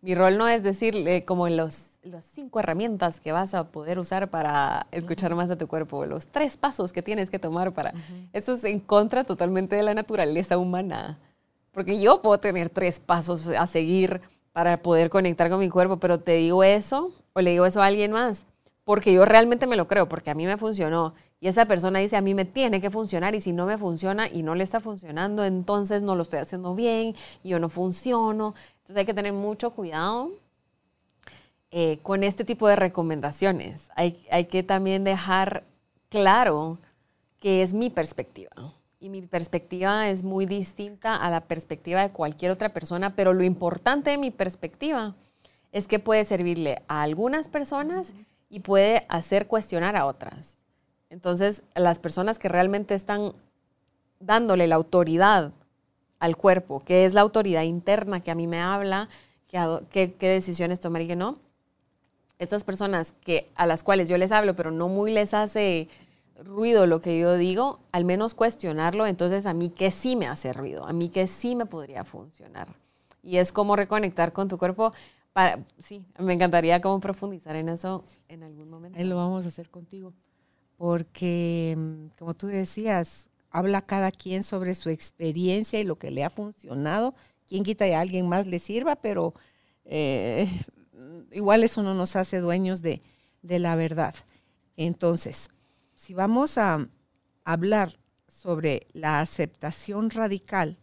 [0.00, 4.30] mi rol no es decirle como los, las cinco herramientas que vas a poder usar
[4.30, 7.92] para escuchar más a tu cuerpo, los tres pasos que tienes que tomar para...
[8.32, 11.18] Eso es en contra totalmente de la naturaleza humana.
[11.72, 14.20] Porque yo puedo tener tres pasos a seguir
[14.52, 17.86] para poder conectar con mi cuerpo, pero te digo eso o le digo eso a
[17.86, 18.46] alguien más,
[18.84, 21.12] porque yo realmente me lo creo, porque a mí me funcionó.
[21.38, 24.26] Y esa persona dice, a mí me tiene que funcionar y si no me funciona
[24.26, 28.54] y no le está funcionando, entonces no lo estoy haciendo bien y yo no funciono.
[28.86, 30.30] Entonces hay que tener mucho cuidado
[31.72, 33.90] eh, con este tipo de recomendaciones.
[33.96, 35.64] Hay, hay que también dejar
[36.08, 36.78] claro
[37.40, 38.52] que es mi perspectiva.
[39.00, 43.42] Y mi perspectiva es muy distinta a la perspectiva de cualquier otra persona, pero lo
[43.42, 45.16] importante de mi perspectiva
[45.72, 48.14] es que puede servirle a algunas personas
[48.48, 50.62] y puede hacer cuestionar a otras.
[51.10, 53.32] Entonces, las personas que realmente están
[54.20, 55.52] dándole la autoridad
[56.18, 59.08] al cuerpo, que es la autoridad interna que a mí me habla,
[59.48, 61.38] qué qué decisiones tomar y qué no,
[62.38, 65.88] estas personas que, a las cuales yo les hablo, pero no muy les hace
[66.44, 70.52] ruido lo que yo digo, al menos cuestionarlo, entonces a mí que sí me hace
[70.52, 72.68] ruido, a mí que sí me podría funcionar.
[73.22, 74.92] Y es como reconectar con tu cuerpo.
[75.32, 78.98] Para, sí, me encantaría como profundizar en eso en algún momento.
[78.98, 80.12] Ahí lo vamos a hacer contigo.
[80.76, 83.26] Porque, mm, como tú decías,
[83.56, 87.14] habla cada quien sobre su experiencia y lo que le ha funcionado.
[87.48, 89.32] Quien quita y a alguien más le sirva, pero
[89.86, 90.46] eh,
[91.32, 93.00] igual eso no nos hace dueños de,
[93.40, 94.14] de la verdad.
[94.76, 95.48] Entonces,
[95.94, 96.86] si vamos a
[97.44, 100.76] hablar sobre la aceptación radical,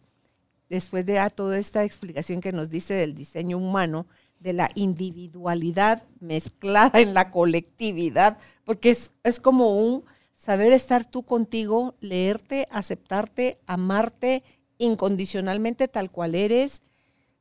[0.68, 4.08] después de toda esta explicación que nos dice del diseño humano,
[4.40, 10.04] de la individualidad mezclada en la colectividad, porque es, es como un
[10.44, 14.42] saber estar tú contigo, leerte, aceptarte, amarte
[14.76, 16.82] incondicionalmente tal cual eres,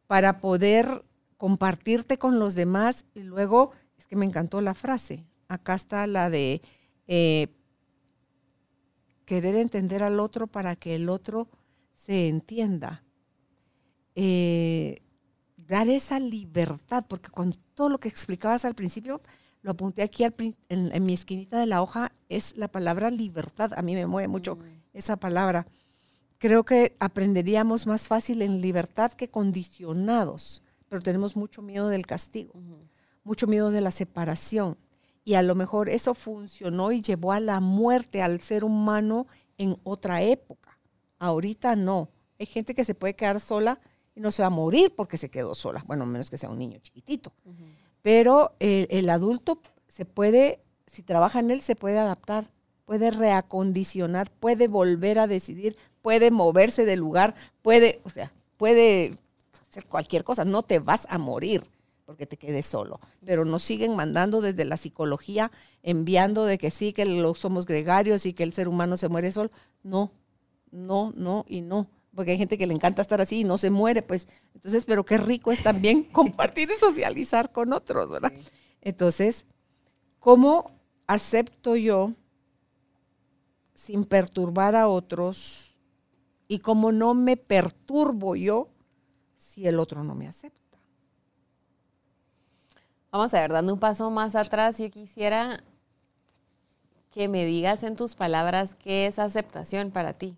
[0.07, 1.03] para poder
[1.35, 3.03] compartirte con los demás.
[3.13, 6.61] Y luego, es que me encantó la frase, acá está la de
[7.07, 7.49] eh,
[9.25, 11.49] querer entender al otro para que el otro
[12.05, 13.03] se entienda.
[14.15, 15.01] Eh,
[15.57, 19.21] dar esa libertad, porque con todo lo que explicabas al principio,
[19.63, 20.35] lo apunté aquí al
[20.69, 23.71] en, en mi esquinita de la hoja, es la palabra libertad.
[23.75, 24.59] A mí me mueve mucho
[24.93, 25.65] esa palabra.
[26.37, 32.53] Creo que aprenderíamos más fácil en libertad que condicionados, pero tenemos mucho miedo del castigo,
[33.23, 34.77] mucho miedo de la separación.
[35.23, 39.77] Y a lo mejor eso funcionó y llevó a la muerte al ser humano en
[39.83, 40.77] otra época.
[41.17, 42.09] Ahorita no.
[42.37, 43.79] Hay gente que se puede quedar sola
[44.13, 45.81] y no se va a morir porque se quedó sola.
[45.87, 47.31] Bueno, menos que sea un niño chiquitito.
[48.03, 52.51] Pero eh, el adulto se puede, si trabaja en él, se puede adaptar,
[52.85, 59.13] puede reacondicionar, puede volver a decidir, puede moverse del lugar, puede, o sea, puede
[59.61, 60.45] hacer cualquier cosa.
[60.45, 61.63] No te vas a morir
[62.05, 62.99] porque te quedes solo.
[63.25, 68.25] Pero nos siguen mandando desde la psicología, enviando de que sí, que lo, somos gregarios
[68.25, 69.49] y que el ser humano se muere solo.
[69.81, 70.11] No,
[70.71, 71.87] no, no y no.
[72.15, 74.27] Porque hay gente que le encanta estar así y no se muere, pues.
[74.53, 78.31] Entonces, pero qué rico es también compartir y socializar con otros, ¿verdad?
[78.81, 79.45] Entonces,
[80.19, 80.71] ¿cómo
[81.07, 82.11] acepto yo
[83.73, 85.75] sin perturbar a otros
[86.47, 88.69] y cómo no me perturbo yo
[89.35, 90.63] si el otro no me acepta?
[93.11, 95.63] Vamos a ver, dando un paso más atrás, yo quisiera
[97.11, 100.35] que me digas en tus palabras qué es aceptación para ti.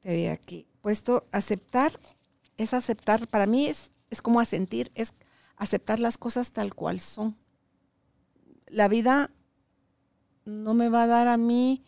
[0.00, 0.66] Te vi aquí.
[0.80, 1.92] Puesto aceptar,
[2.56, 5.12] es aceptar, para mí es, es como asentir, es
[5.56, 7.36] aceptar las cosas tal cual son.
[8.66, 9.30] La vida
[10.44, 11.84] no me va a dar a mí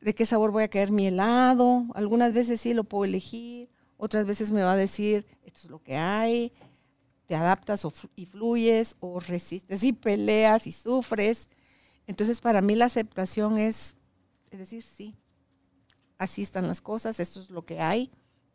[0.00, 1.86] de qué sabor voy a querer mi helado.
[1.94, 5.82] Algunas veces sí lo puedo elegir, otras veces me va a decir, esto es lo
[5.82, 6.52] que hay,
[7.26, 11.48] te adaptas y fluyes o resistes y peleas y sufres.
[12.06, 13.96] Entonces para mí la aceptación es,
[14.50, 15.16] es decir, sí,
[16.18, 18.10] así están las cosas, esto es lo que hay,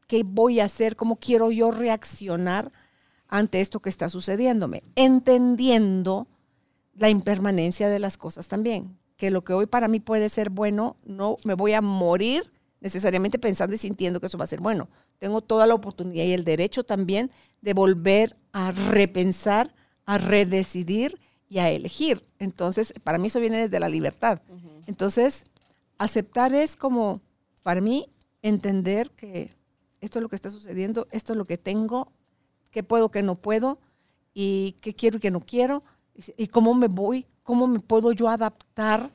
[0.08, 2.72] qué voy a hacer, cómo quiero yo reaccionar
[3.28, 6.28] ante esto que está sucediéndome, entendiendo
[6.95, 8.98] la impermanencia de las cosas también.
[9.17, 13.38] Que lo que hoy para mí puede ser bueno, no me voy a morir necesariamente
[13.38, 14.89] pensando y sintiendo que eso va a ser bueno.
[15.17, 17.30] Tengo toda la oportunidad y el derecho también
[17.62, 19.74] de volver a repensar,
[20.06, 21.19] a redecidir
[21.50, 22.22] y a elegir.
[22.39, 24.41] Entonces, para mí eso viene desde la libertad.
[24.86, 25.43] Entonces,
[25.98, 27.22] aceptar es como,
[27.70, 28.10] para mí,
[28.42, 29.52] entender que
[30.02, 32.12] esto es lo que está sucediendo, esto es lo que tengo,
[32.72, 33.78] qué puedo, qué no puedo,
[34.34, 35.84] y qué quiero y qué no quiero,
[36.36, 39.12] y cómo me voy, cómo me puedo yo adaptar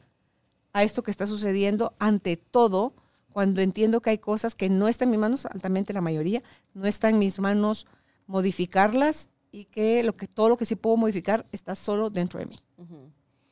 [0.72, 2.92] a esto que está sucediendo ante todo,
[3.32, 6.40] cuando entiendo que hay cosas que no están en mis manos, altamente la mayoría,
[6.74, 7.88] no está en mis manos
[8.28, 12.46] modificarlas y que, lo que todo lo que sí puedo modificar está solo dentro de
[12.46, 12.56] mí.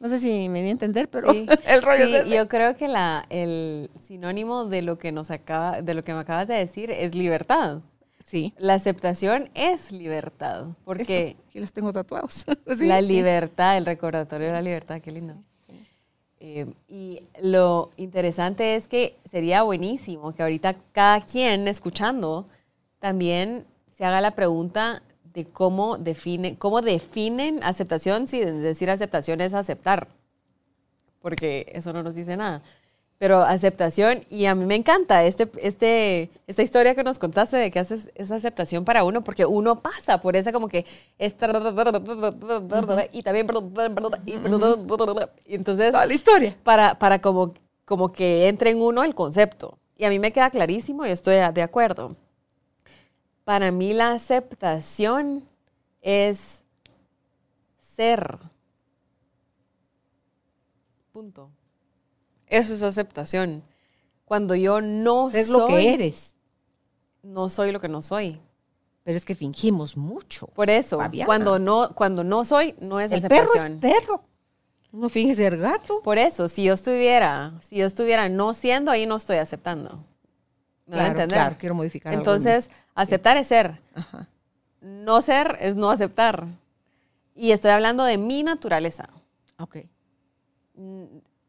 [0.02, 1.30] No sé si me di a entender, pero
[1.66, 5.94] el rollo es Yo creo que la, el sinónimo de lo que nos acaba, de
[5.94, 7.78] lo que me acabas de decir es libertad.
[8.24, 8.52] Sí.
[8.58, 12.44] La aceptación es libertad, porque las tengo tatuados.
[12.80, 15.36] la libertad, el recordatorio de la libertad, qué lindo.
[16.40, 22.46] Eh, y lo interesante es que sería buenísimo que ahorita cada quien escuchando
[22.98, 25.00] también se haga la pregunta
[25.34, 30.08] de cómo, define, cómo definen aceptación, si decir aceptación es aceptar,
[31.20, 32.62] porque eso no nos dice nada.
[33.18, 37.70] Pero aceptación, y a mí me encanta este, este, esta historia que nos contaste de
[37.70, 40.84] que haces esa aceptación para uno, porque uno pasa por esa como que...
[41.20, 41.30] Y
[43.22, 43.46] también...
[45.46, 45.92] Y entonces...
[45.92, 46.56] Toda la historia.
[46.64, 49.78] Para, para como, como que entre en uno el concepto.
[49.96, 52.16] Y a mí me queda clarísimo y estoy de acuerdo.
[53.44, 55.48] Para mí la aceptación
[56.00, 56.62] es
[57.78, 58.38] ser.
[61.12, 61.50] Punto.
[62.46, 63.62] Eso es aceptación.
[64.24, 66.36] Cuando yo no soy lo que eres.
[67.22, 68.40] No soy lo que no soy.
[69.04, 70.46] Pero es que fingimos mucho.
[70.48, 73.80] Por eso, cuando no, cuando no soy, no es El aceptación.
[73.80, 74.24] perro es perro.
[74.92, 76.00] No finge ser gato.
[76.02, 80.04] Por eso, si yo estuviera, si yo estuviera no siendo, ahí no estoy aceptando.
[80.90, 82.12] Claro, claro, quiero modificar.
[82.12, 83.80] Entonces, Aceptar es ser.
[84.80, 86.46] No ser es no aceptar.
[87.34, 89.08] Y estoy hablando de mi naturaleza.
[89.58, 89.78] Ok.
[90.74, 91.04] Mm,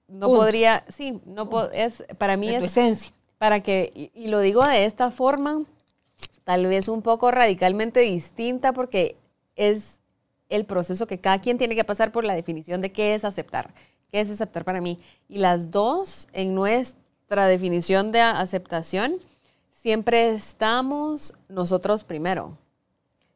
[0.08, 3.14] no podría, sí, no es para mí es esencia.
[3.38, 5.64] Para que y, lo digo de esta forma,
[6.44, 9.18] tal vez un poco radicalmente distinta porque
[9.56, 10.00] es
[10.50, 13.74] el proceso que cada quien tiene que pasar por la definición de qué es aceptar.
[14.12, 15.00] ¿Qué es aceptar para mí?
[15.28, 17.03] Y las dos en nuestra
[17.42, 19.16] definición de aceptación
[19.72, 22.58] siempre estamos nosotros primero.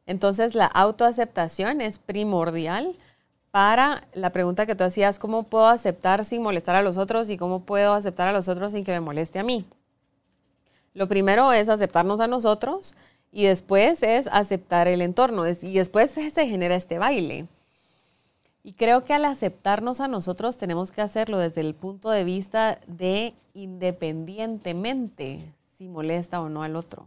[0.06, 2.96] Entonces la autoaceptación es primordial
[3.50, 7.36] para la pregunta que tú hacías, ¿cómo puedo aceptar sin molestar a los otros y
[7.36, 9.66] cómo puedo aceptar a los otros sin que me moleste a mí?
[10.94, 12.94] Lo primero es aceptarnos a nosotros
[13.30, 17.46] y después es aceptar el entorno y después se genera este baile.
[18.68, 22.78] Y creo que al aceptarnos a nosotros tenemos que hacerlo desde el punto de vista
[22.86, 27.06] de independientemente si molesta o no al otro.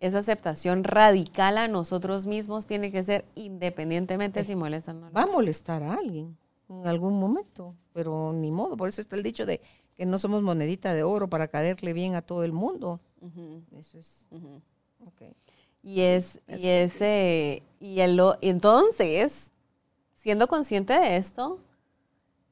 [0.00, 5.10] Esa aceptación radical a nosotros mismos tiene que ser independientemente si molesta o no.
[5.12, 6.36] Va a molestar a alguien
[6.68, 8.76] en algún momento, pero ni modo.
[8.76, 9.62] Por eso está el dicho de
[9.96, 13.00] que no somos monedita de oro para caerle bien a todo el mundo.
[13.78, 14.28] Eso es.
[15.82, 19.52] Y es, y ese, y el, entonces,
[20.26, 21.60] siendo consciente de esto,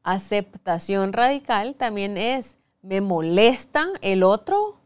[0.05, 4.77] aceptación radical también es, me molesta el otro.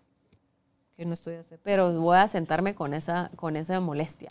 [1.64, 4.31] Pero voy a sentarme con esa, con esa molestia.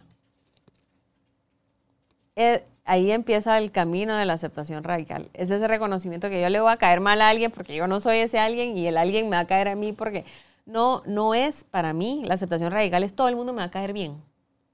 [2.36, 5.30] Eh, ahí empieza el camino de la aceptación radical.
[5.36, 8.00] Es ese reconocimiento que yo le voy a caer mal a alguien porque yo no
[8.00, 10.26] soy ese alguien y el alguien me va a caer a mí porque
[10.65, 13.72] no, no es para mí la aceptación radical, es todo el mundo me va a
[13.72, 14.20] caer bien.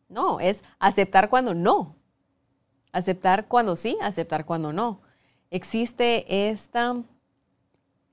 [0.07, 1.97] No, es aceptar cuando no.
[2.93, 5.01] Aceptar cuando sí, aceptar cuando no.
[5.51, 6.95] Existe esta,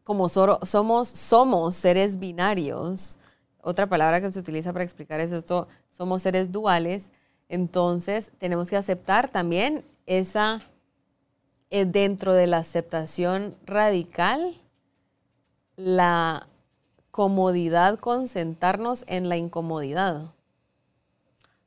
[0.02, 3.18] como somos, somos seres binarios,
[3.62, 7.12] otra palabra que se utiliza para explicar es esto, somos seres duales,
[7.48, 10.60] entonces tenemos que aceptar también esa,
[11.70, 14.60] eh, dentro de la aceptación radical,
[15.76, 16.48] la
[17.10, 20.32] comodidad con sentarnos en la incomodidad.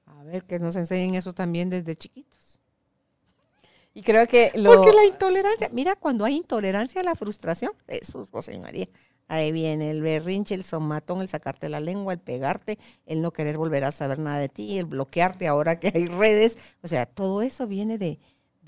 [0.06, 2.33] A ver, que nos enseñen eso también desde chiquitos.
[3.94, 4.74] Y creo que lo...
[4.74, 8.88] Porque la intolerancia, mira, cuando hay intolerancia a la frustración, eso, José María,
[9.28, 13.58] Ahí viene el berrinche, el somatón, el sacarte la lengua, el pegarte, el no querer
[13.58, 16.58] volver a saber nada de ti, el bloquearte ahora que hay redes.
[16.84, 18.20] O sea, todo eso viene de,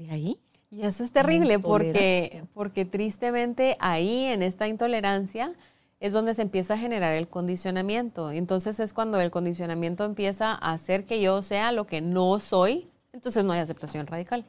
[0.10, 0.40] ahí.
[0.70, 5.54] Y eso es terrible porque, porque tristemente ahí, en esta intolerancia,
[6.00, 8.32] es donde se empieza a generar el condicionamiento.
[8.32, 12.90] Entonces es cuando el condicionamiento empieza a hacer que yo sea lo que no soy,
[13.14, 14.46] entonces no hay aceptación radical.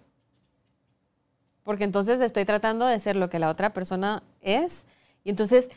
[1.67, 4.85] Porque entonces estoy tratando de ser lo que la otra persona es
[5.25, 5.69] y entonces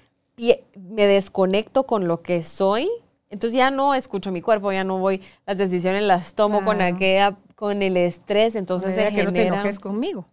[0.76, 2.88] me desconecto con lo que soy.
[3.32, 7.38] Entonces ya no escucho mi cuerpo, ya no voy, las decisiones las tomo con aquella,
[7.56, 10.28] con el estrés, entonces se que no te enojes conmigo.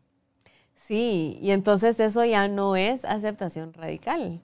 [0.75, 4.43] Sí, y entonces eso ya no es aceptación radical.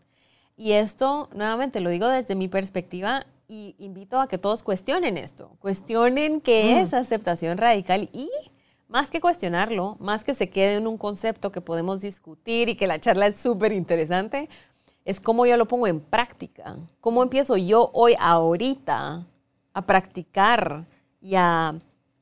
[0.56, 5.50] Y esto, nuevamente, lo digo desde mi perspectiva y invito a que todos cuestionen esto,
[5.60, 6.78] cuestionen qué mm.
[6.78, 8.30] es aceptación radical y
[8.93, 12.86] más que cuestionarlo, más que se quede en un concepto que podemos discutir y que
[12.86, 14.51] la charla es súper interesante,
[15.07, 19.26] es cómo yo lo pongo en práctica, cómo empiezo yo hoy, ahorita,
[19.72, 20.84] a practicar
[21.22, 21.74] y a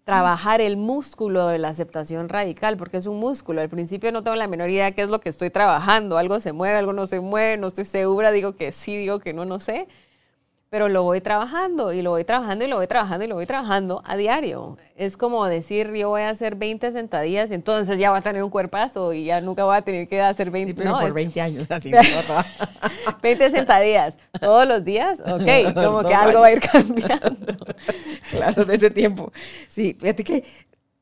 [0.04, 3.60] trabajar el músculo de la aceptación radical, porque es un músculo.
[3.60, 6.52] Al principio no tengo la menor idea qué es lo que estoy trabajando, algo se
[6.52, 9.58] mueve, algo no se mueve, no estoy segura, digo que sí, digo que no, no
[9.58, 9.88] sé
[10.70, 13.44] pero lo voy trabajando y lo voy trabajando y lo voy trabajando y lo voy
[13.44, 14.78] trabajando a diario.
[14.94, 18.44] Es como decir, yo voy a hacer 20 sentadillas y entonces ya voy a tener
[18.44, 20.74] un cuerpazo y ya nunca voy a tener que hacer 20.
[20.74, 21.90] pero por 20 años así.
[23.22, 27.56] 20 sentadillas todos los días, ok, como que algo va a ir cambiando.
[28.30, 29.32] claro, de ese tiempo.
[29.66, 30.44] Sí, fíjate que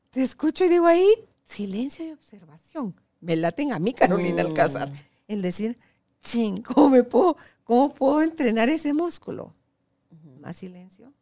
[0.09, 1.13] te escucho y digo ahí,
[1.45, 2.95] silencio y observación.
[3.21, 4.89] Me laten a mí, Carolina Alcázar.
[5.27, 5.77] El decir,
[6.21, 9.53] ching, ¿cómo me puedo, cómo puedo entrenar ese músculo?
[10.39, 11.13] Más silencio,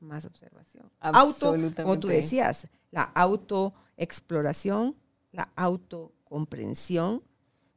[0.00, 0.90] más observación.
[1.00, 4.96] Auto, como tú decías, la autoexploración,
[5.32, 7.22] la autocomprensión,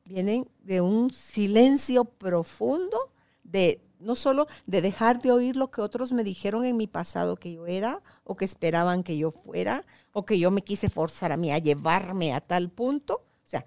[0.06, 3.12] vienen de un silencio profundo,
[3.44, 7.36] de no solo de dejar de oír lo que otros me dijeron en mi pasado
[7.36, 11.32] que yo era, o que esperaban que yo fuera, o que yo me quise forzar
[11.32, 13.26] a mí a llevarme a tal punto.
[13.46, 13.66] O sea,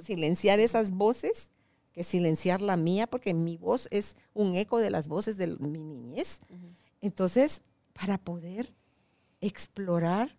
[0.00, 1.50] silenciar esas voces
[1.92, 5.78] que silenciar la mía, porque mi voz es un eco de las voces de mi
[5.78, 6.40] niñez.
[7.00, 7.62] Entonces,
[7.92, 8.74] para poder
[9.40, 10.36] explorar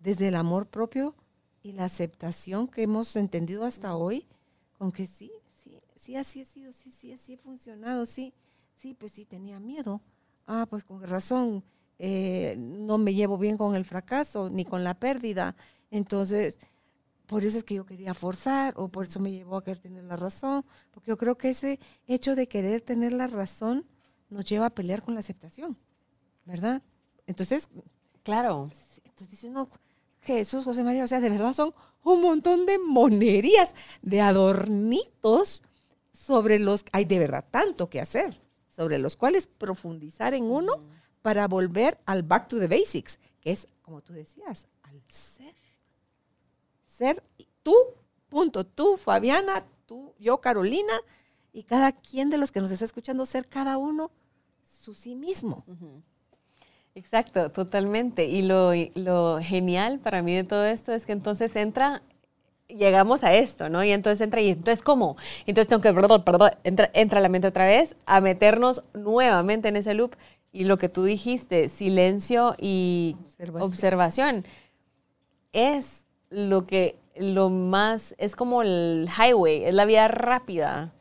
[0.00, 1.14] desde el amor propio
[1.62, 4.26] y la aceptación que hemos entendido hasta hoy,
[4.78, 8.34] con que sí, sí, sí, así ha sido, sí, sí, así ha funcionado, sí,
[8.76, 10.00] sí, pues sí, tenía miedo.
[10.46, 11.64] Ah, pues con razón,
[11.98, 15.56] eh, no me llevo bien con el fracaso ni con la pérdida.
[15.90, 16.58] Entonces,
[17.26, 20.04] por eso es que yo quería forzar o por eso me llevó a querer tener
[20.04, 23.86] la razón, porque yo creo que ese hecho de querer tener la razón
[24.28, 25.78] nos lleva a pelear con la aceptación,
[26.44, 26.82] ¿verdad?
[27.26, 27.68] Entonces,
[28.22, 28.70] claro.
[29.04, 29.70] Entonces dice uno,
[30.20, 35.62] Jesús, José María, o sea, de verdad son un montón de monerías, de adornitos
[36.12, 40.82] sobre los, hay de verdad tanto que hacer, sobre los cuales profundizar en uno
[41.22, 45.54] para volver al back to the basics, que es, como tú decías, al ser
[46.96, 47.22] ser
[47.62, 47.74] tú,
[48.28, 50.94] punto, tú, Fabiana, tú, yo, Carolina,
[51.52, 54.10] y cada quien de los que nos está escuchando ser cada uno
[54.62, 55.64] su sí mismo.
[56.94, 58.26] Exacto, totalmente.
[58.26, 62.02] Y lo, lo, genial para mí de todo esto es que entonces entra,
[62.68, 63.82] llegamos a esto, ¿no?
[63.82, 65.16] Y entonces entra, y entonces ¿cómo?
[65.46, 69.76] Entonces tengo que, perdón, perdón, entra, entra la mente otra vez a meternos nuevamente en
[69.76, 70.16] ese loop.
[70.52, 73.16] Y lo que tú dijiste, silencio y
[73.58, 74.44] observación
[75.52, 76.03] es
[76.34, 80.92] lo que lo más es como el highway, es la vía rápida.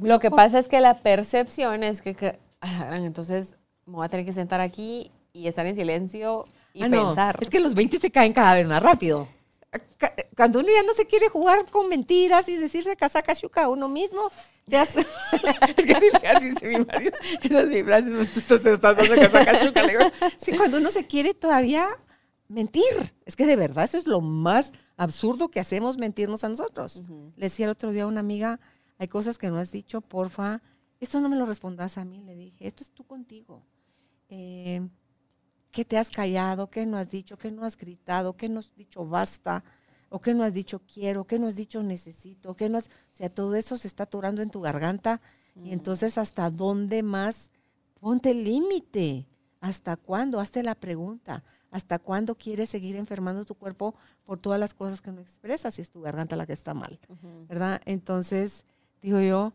[0.00, 2.38] Lo que pasa es que la percepción es que,
[2.92, 3.56] entonces
[3.86, 7.38] me voy a tener que sentar aquí y estar en silencio y ah, pensar.
[7.40, 9.28] es que los 20 se caen cada vez más rápido.
[10.36, 13.88] Cuando uno ya no se quiere jugar con mentiras y decirse casaca chuca a uno
[13.88, 14.30] mismo,
[14.66, 14.82] ya
[15.76, 17.12] es que así, así dice mi marido.
[17.42, 20.12] Esa es mi frase, tú estás dando casaca chuca.
[20.36, 21.98] Sí, cuando uno se quiere todavía
[22.52, 23.14] mentir.
[23.24, 27.02] Es que de verdad eso es lo más absurdo que hacemos mentirnos a nosotros.
[27.36, 28.60] Le decía el otro día a una amiga,
[28.98, 30.62] hay cosas que no has dicho, porfa,
[31.00, 32.22] esto no me lo respondas a mí.
[32.22, 33.64] Le dije, esto es tú contigo.
[34.28, 34.86] Eh,
[35.72, 36.70] ¿Qué te has callado?
[36.70, 37.36] ¿Qué no has dicho?
[37.36, 38.36] ¿Qué no has gritado?
[38.36, 39.64] ¿Qué no has dicho basta?
[40.10, 41.24] ¿O qué no has dicho quiero?
[41.24, 42.54] ¿Qué no has dicho necesito?
[42.54, 42.86] ¿Qué no has...
[42.86, 45.20] O sea, todo eso se está atorando en tu garganta.
[45.56, 45.72] Y mm.
[45.72, 47.50] entonces, ¿hasta dónde más?
[47.98, 49.26] Ponte límite.
[49.60, 50.40] ¿Hasta cuándo?
[50.40, 51.42] Hazte la pregunta.
[51.72, 53.94] ¿Hasta cuándo quieres seguir enfermando tu cuerpo
[54.24, 57.00] por todas las cosas que no expresas si es tu garganta la que está mal?
[57.48, 57.80] ¿Verdad?
[57.86, 58.66] Entonces,
[59.00, 59.54] digo yo,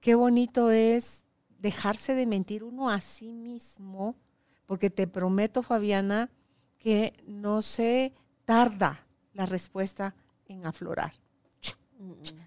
[0.00, 1.26] qué bonito es
[1.58, 4.16] dejarse de mentir uno a sí mismo,
[4.64, 6.30] porque te prometo, Fabiana,
[6.78, 8.14] que no se
[8.46, 10.14] tarda la respuesta
[10.46, 11.12] en aflorar.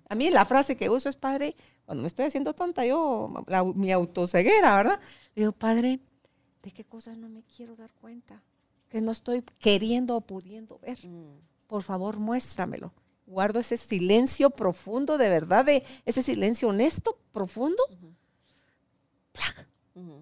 [0.09, 1.55] A mí la frase que uso es, padre,
[1.85, 3.31] cuando me estoy haciendo tonta, yo,
[3.75, 4.99] mi autoceguera, ¿verdad?
[5.35, 5.99] Digo, padre,
[6.63, 8.41] ¿de qué cosas no me quiero dar cuenta?
[8.91, 10.99] Que no estoy queriendo o pudiendo ver.
[11.07, 11.39] Mm.
[11.67, 12.93] Por favor, muéstramelo.
[13.25, 17.81] Guardo ese silencio profundo, de verdad, de ese silencio honesto, profundo.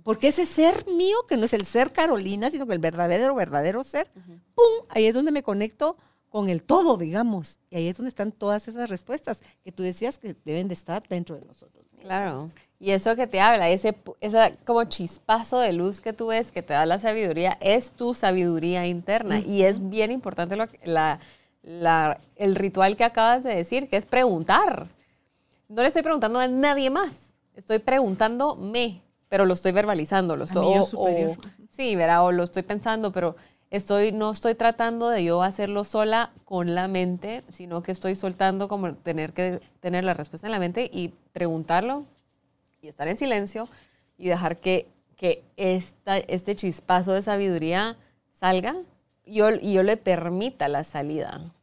[0.04, 3.84] Porque ese ser mío, que no es el ser Carolina, sino que el verdadero, verdadero
[3.84, 4.12] ser,
[4.54, 4.86] ¡pum!
[4.90, 5.98] Ahí es donde me conecto
[6.30, 7.60] con el todo, digamos.
[7.72, 11.08] Y ahí es donde están todas esas respuestas que tú decías que deben de estar
[11.08, 11.86] dentro de nosotros.
[12.00, 12.52] Claro.
[12.82, 16.64] Y eso que te habla, ese esa como chispazo de luz que tú ves que
[16.64, 19.40] te da la sabiduría, es tu sabiduría interna.
[19.40, 21.20] Y es bien importante lo, la,
[21.62, 24.88] la, el ritual que acabas de decir, que es preguntar.
[25.68, 27.18] No le estoy preguntando a nadie más,
[27.54, 30.38] estoy preguntándome, pero lo estoy verbalizando.
[30.38, 31.36] Lo estoy, o,
[31.70, 33.36] sí, verá, o lo estoy pensando, pero
[33.72, 38.70] estoy, no estoy tratando de yo hacerlo sola con la mente, sino que estoy soltando
[38.70, 42.06] como tener que tener la respuesta en la mente y preguntarlo
[42.82, 43.68] y estar en silencio
[44.18, 47.98] y dejar que, que esta, este chispazo de sabiduría
[48.32, 48.76] salga
[49.26, 51.54] y yo, y yo le permita la salida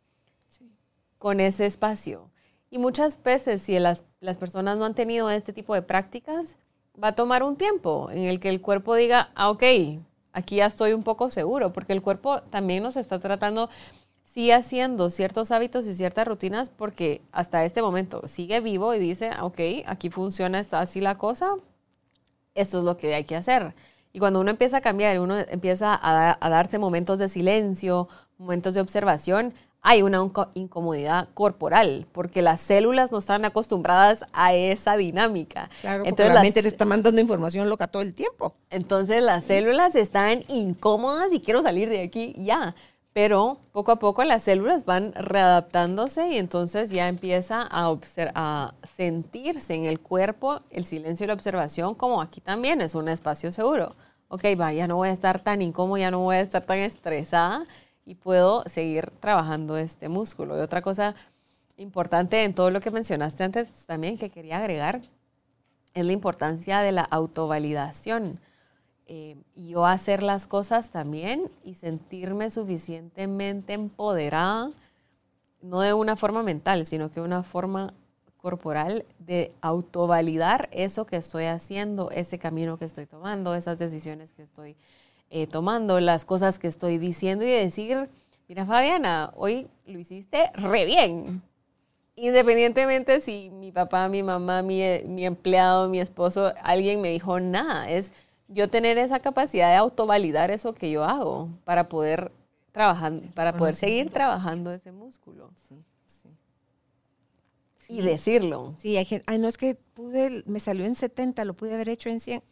[1.18, 2.30] con ese espacio.
[2.70, 6.56] Y muchas veces, si las, las personas no han tenido este tipo de prácticas,
[7.02, 9.62] va a tomar un tiempo en el que el cuerpo diga, ah, ok,
[10.32, 13.70] aquí ya estoy un poco seguro, porque el cuerpo también nos está tratando,
[14.36, 19.30] sigue haciendo ciertos hábitos y ciertas rutinas, porque hasta este momento sigue vivo y dice,
[19.40, 21.54] ok, aquí funciona, está así la cosa,
[22.54, 23.72] esto es lo que hay que hacer.
[24.12, 28.74] Y cuando uno empieza a cambiar, uno empieza a, a darse momentos de silencio, momentos
[28.74, 35.70] de observación, hay una incomodidad corporal, porque las células no están acostumbradas a esa dinámica.
[35.80, 38.54] Claro, entonces la mente le está mandando información loca todo el tiempo.
[38.68, 42.74] Entonces las células están incómodas y quiero salir de aquí ya.
[43.16, 47.98] Pero poco a poco las células van readaptándose y entonces ya empieza a,
[48.34, 53.08] a sentirse en el cuerpo el silencio y la observación como aquí también es un
[53.08, 53.96] espacio seguro.
[54.28, 56.78] Ok, va, ya no voy a estar tan incómodo, ya no voy a estar tan
[56.80, 57.64] estresada
[58.04, 60.58] y puedo seguir trabajando este músculo.
[60.58, 61.14] Y otra cosa
[61.78, 65.00] importante en todo lo que mencionaste antes también que quería agregar
[65.94, 68.38] es la importancia de la autovalidación.
[69.08, 74.72] Eh, y yo hacer las cosas también y sentirme suficientemente empoderada,
[75.62, 77.94] no de una forma mental, sino que una forma
[78.36, 84.42] corporal de autovalidar eso que estoy haciendo, ese camino que estoy tomando, esas decisiones que
[84.42, 84.76] estoy
[85.30, 88.08] eh, tomando las cosas que estoy diciendo y decir,
[88.48, 91.42] mira Fabiana, hoy lo hiciste re bien.
[92.16, 97.90] Independientemente si mi papá, mi mamá, mi, mi empleado, mi esposo, alguien me dijo nada,
[97.90, 98.10] es
[98.48, 102.32] yo tener esa capacidad de autovalidar eso que yo hago para poder
[102.72, 105.50] trabajar, para poder seguir trabajando ese músculo.
[105.56, 106.28] Sí, sí.
[107.88, 108.74] Y decirlo.
[108.78, 111.88] Sí, hay gente, ay, no es que pude, me salió en 70, lo pude haber
[111.88, 112.42] hecho en 100.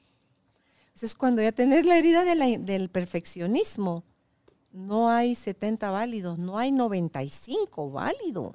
[0.86, 4.04] Entonces, cuando ya tenés la herida del perfeccionismo,
[4.70, 8.54] no hay 70 válidos, no hay 95 válido.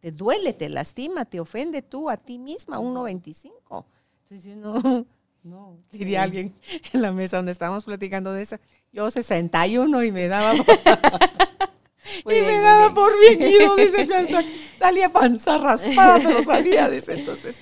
[0.00, 3.86] Te duele, te lastima, te ofende tú a ti misma, un 95.
[4.22, 5.06] Entonces, no,
[5.44, 6.54] no, diría alguien
[6.92, 8.56] en la mesa donde estábamos platicando de eso,
[8.92, 10.54] yo 61 y me daba...
[12.24, 14.06] y me daba por bien ido, dice
[14.78, 17.14] Salía panza raspada, pero salía, dice.
[17.14, 17.58] Entonces,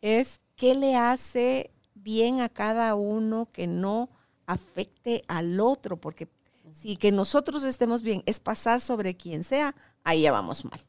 [0.00, 4.10] es qué le hace bien a cada uno, que no
[4.46, 6.28] afecte al otro, porque
[6.74, 9.74] si que nosotros estemos bien es pasar sobre quien sea,
[10.04, 10.80] ahí ya vamos mal,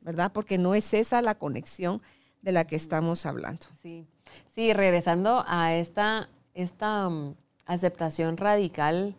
[0.00, 0.32] ¿verdad?
[0.32, 2.00] Porque no es esa la conexión
[2.42, 3.66] de la que estamos hablando.
[3.82, 4.06] Sí,
[4.54, 7.34] sí regresando a esta, esta mm,
[7.66, 9.14] aceptación radical,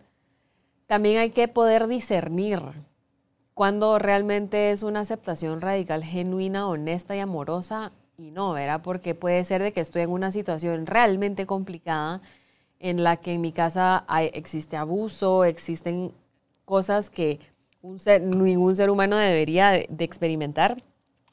[0.87, 2.61] también hay que poder discernir
[3.53, 8.81] cuando realmente es una aceptación radical genuina, honesta y amorosa y no, ¿verdad?
[8.83, 12.21] Porque puede ser de que estoy en una situación realmente complicada
[12.79, 16.11] en la que en mi casa existe abuso, existen
[16.65, 17.39] cosas que
[17.81, 20.83] ningún ser humano debería de, experimentar.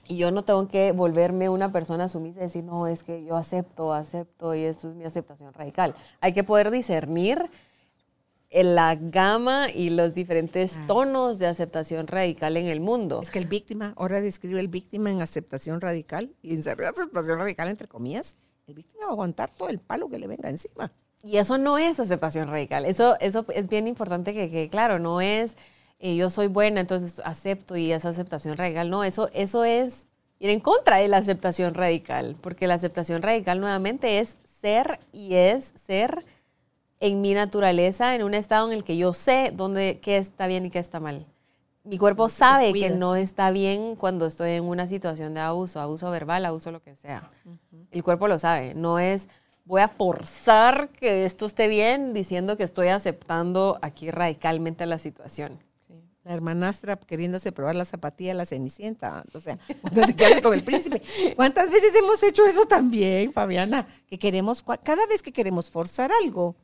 [0.06, 3.36] Y yo no tengo que volverme una persona sumisa y decir, no, es que yo
[3.36, 5.94] acepto, acepto y esto es mi aceptación radical.
[6.20, 7.50] Hay que poder discernir
[8.50, 10.84] la gama y los diferentes ah.
[10.86, 13.20] tonos de aceptación radical en el mundo.
[13.20, 17.68] Es que el víctima, ahora describe el víctima en aceptación radical y en aceptación radical
[17.68, 18.36] entre comillas,
[18.66, 20.92] el víctima va a aguantar todo el palo que le venga encima.
[21.22, 22.84] Y eso no es aceptación radical.
[22.84, 25.56] Eso, eso es bien importante que, que claro, no es
[26.04, 28.90] eh, yo soy buena, entonces acepto y es aceptación radical.
[28.90, 30.06] No, eso, eso es
[30.38, 35.36] ir en contra de la aceptación radical, porque la aceptación radical nuevamente es ser y
[35.36, 36.26] es ser
[37.00, 40.66] en mi naturaleza, en un estado en el que yo sé dónde, qué está bien
[40.66, 41.24] y qué está mal.
[41.84, 46.10] Mi cuerpo sabe que no está bien cuando estoy en una situación de abuso, abuso
[46.10, 47.30] verbal, abuso lo que sea.
[47.90, 48.74] El cuerpo lo sabe.
[48.74, 49.26] No es
[49.64, 55.58] voy a forzar que esto esté bien diciendo que estoy aceptando aquí radicalmente la situación.
[56.24, 59.58] La hermanastra queriéndose probar la zapatilla de la cenicienta, o sea,
[60.42, 61.02] con el príncipe.
[61.36, 63.86] ¿Cuántas veces hemos hecho eso también, Fabiana?
[64.06, 66.56] Que queremos, cada vez que queremos forzar algo,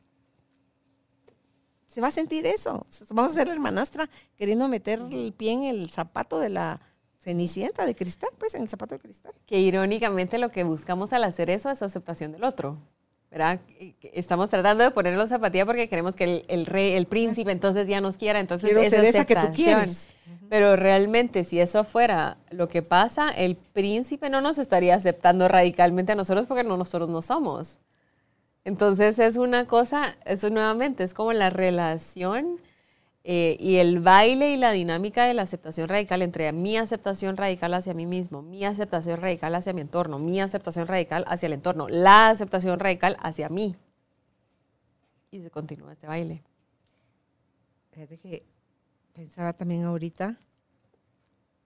[1.89, 2.87] se va a sentir eso.
[3.11, 6.81] Vamos a ser la hermanastra queriendo meter el pie en el zapato de la
[7.19, 9.35] cenicienta de cristal, pues en el zapato de cristal.
[9.45, 12.79] Que irónicamente lo que buscamos al hacer eso es aceptación del otro.
[13.31, 13.61] ¿Verdad?
[14.13, 18.17] Estamos tratando de ponerlo zapatilla porque queremos que el, rey, el príncipe, entonces ya nos
[18.17, 18.41] quiera.
[18.41, 20.09] Entonces Quiero ser esa que tú quieres.
[20.49, 26.13] Pero realmente, si eso fuera lo que pasa, el príncipe no nos estaría aceptando radicalmente
[26.13, 27.79] a nosotros porque no, nosotros no somos.
[28.65, 32.61] Entonces es una cosa, eso nuevamente es como la relación
[33.33, 37.73] eh, y el baile y la dinámica de la aceptación radical entre mi aceptación radical
[37.75, 41.89] hacia mí mismo, mi aceptación radical hacia mi entorno, mi aceptación radical hacia el entorno,
[41.89, 43.77] la aceptación radical hacia mí.
[45.31, 46.43] Y se continúa este baile.
[47.93, 48.43] Fíjate que
[49.13, 50.37] pensaba también ahorita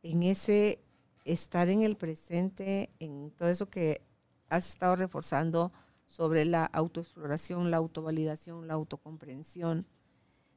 [0.03, 0.81] en ese
[1.25, 4.03] estar en el presente, en todo eso que
[4.51, 5.73] has estado reforzando
[6.05, 9.87] sobre la autoexploración, la autovalidación, la autocomprensión.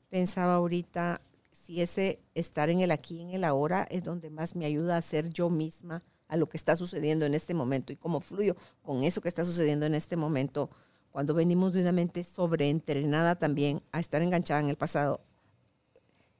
[0.09, 4.65] Pensaba ahorita si ese estar en el aquí, en el ahora, es donde más me
[4.65, 8.19] ayuda a ser yo misma a lo que está sucediendo en este momento y cómo
[8.19, 10.69] fluyo con eso que está sucediendo en este momento.
[11.11, 15.21] Cuando venimos de una mente sobreentrenada también a estar enganchada en el pasado,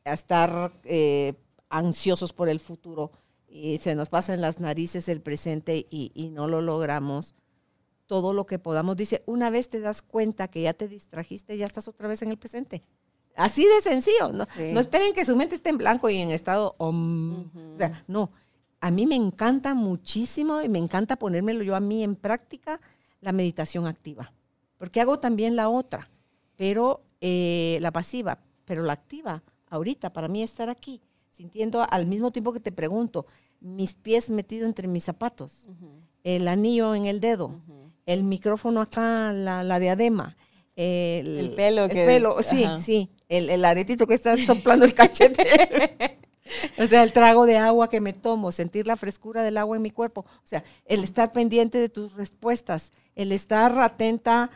[0.06, 1.34] a estar eh,
[1.70, 3.12] ansiosos por el futuro
[3.48, 7.36] y se nos pasa en las narices el presente y, y no lo logramos
[8.06, 8.96] todo lo que podamos.
[8.96, 12.32] Dice, una vez te das cuenta que ya te distrajiste, ya estás otra vez en
[12.32, 12.84] el presente.
[13.38, 14.34] Así de sencillo.
[14.34, 16.76] No, no esperen que su mente esté en blanco y en estado...
[16.80, 16.92] O
[17.78, 18.32] sea, no.
[18.82, 22.82] A mí me encanta muchísimo y me encanta ponérmelo yo a mí en práctica
[23.22, 24.34] la meditación activa.
[24.78, 26.10] Porque hago también la otra,
[26.56, 29.44] pero eh, la pasiva, pero la activa.
[29.70, 33.28] Ahorita, para mí estar aquí, sintiendo al mismo tiempo que te pregunto,
[33.60, 35.68] mis pies metidos entre mis zapatos,
[36.24, 37.60] el anillo en el dedo,
[38.06, 40.38] el micrófono acá, la, diadema.
[40.76, 41.86] El, pelo.
[41.86, 43.10] El pelo, sí, sí.
[43.30, 46.18] El, aretito que está soplando el cachete.
[46.78, 49.84] o sea, el trago de agua que me tomo, sentir la frescura del agua en
[49.84, 50.26] mi cuerpo.
[50.44, 54.50] O sea, el estar pendiente de tus respuestas, el estar atenta,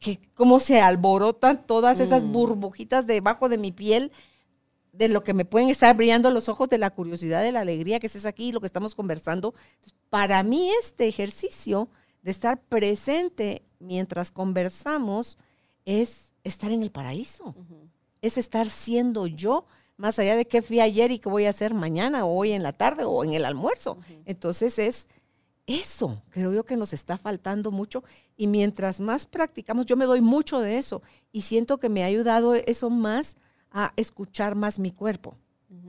[0.00, 2.32] que, cómo se alborotan todas esas mm.
[2.32, 4.12] burbujitas debajo de mi piel
[4.92, 7.98] de lo que me pueden estar brillando los ojos de la curiosidad, de la alegría
[7.98, 9.54] que estés aquí, lo que estamos conversando.
[10.08, 11.88] Para mí este ejercicio
[12.22, 15.36] de estar presente mientras conversamos
[15.84, 17.54] es estar en el paraíso.
[18.24, 19.66] Es estar siendo yo,
[19.96, 22.62] más allá de qué fui ayer y qué voy a hacer mañana o hoy en
[22.62, 23.98] la tarde o en el almuerzo.
[24.24, 25.08] Entonces es
[25.66, 28.04] eso, creo yo que nos está faltando mucho
[28.36, 31.02] y mientras más practicamos, yo me doy mucho de eso
[31.32, 33.36] y siento que me ha ayudado eso más
[33.70, 35.36] a escuchar más mi cuerpo,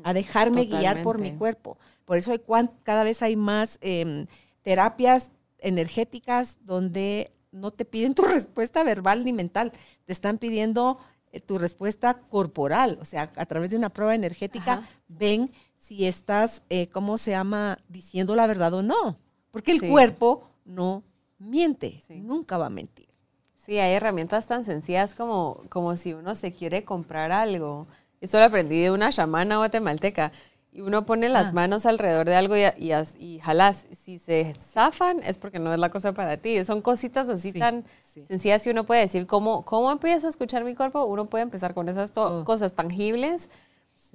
[0.03, 1.77] a dejarme guiar por mi cuerpo.
[2.05, 2.41] Por eso hay
[2.83, 4.27] cada vez hay más em,
[4.61, 5.29] terapias
[5.59, 9.71] energéticas donde no te piden tu respuesta verbal ni mental,
[10.05, 10.99] te están pidiendo
[11.39, 16.87] tu respuesta corporal, o sea, a través de una prueba energética ven si estás, eh,
[16.87, 19.17] ¿cómo se llama?, diciendo la verdad o no,
[19.51, 21.03] porque el cuerpo no
[21.37, 23.07] miente, nunca va a mentir.
[23.53, 27.87] Sí, hay herramientas tan sencillas como, como si uno se quiere comprar algo.
[28.21, 30.31] Esto lo aprendí de una chamana guatemalteca
[30.75, 31.53] y uno pone las ah.
[31.53, 33.87] manos alrededor de algo y, y, y, jalas.
[33.93, 36.65] Si se zafan es porque no es la cosa para ti.
[36.65, 37.85] Son cositas así tan
[38.27, 41.05] sencillas que uno puede decir, ¿cómo, ¿cómo empiezo a escuchar mi cuerpo?
[41.05, 42.43] Uno puede empezar con esas oh.
[42.43, 43.49] cosas tangibles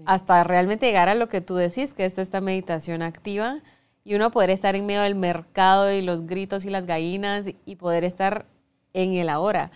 [0.05, 3.61] hasta realmente llegar a lo que tú decís, que es esta meditación activa.
[4.05, 7.77] Y uno poder estar en medio del mercado y los gritos y las gallinas y
[7.77, 8.45] poder estar
[8.93, 9.71] en el ahora.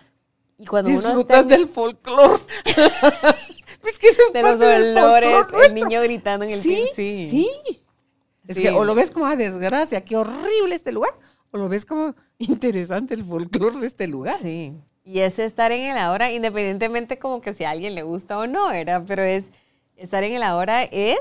[0.59, 2.43] Y cuando Disfrutas del folclore.
[3.87, 7.28] Es que eso es de los dolores, el niño gritando en el sí, sí.
[7.30, 7.80] Sí.
[8.47, 11.14] Es que o lo ves como a desgracia, qué horrible este lugar,
[11.51, 14.37] o lo ves como interesante el folclore de este lugar.
[14.39, 14.74] Sí.
[15.05, 18.47] Y es estar en el ahora, independientemente como que si a alguien le gusta o
[18.47, 19.45] no, era, pero es
[19.97, 21.18] estar en el ahora es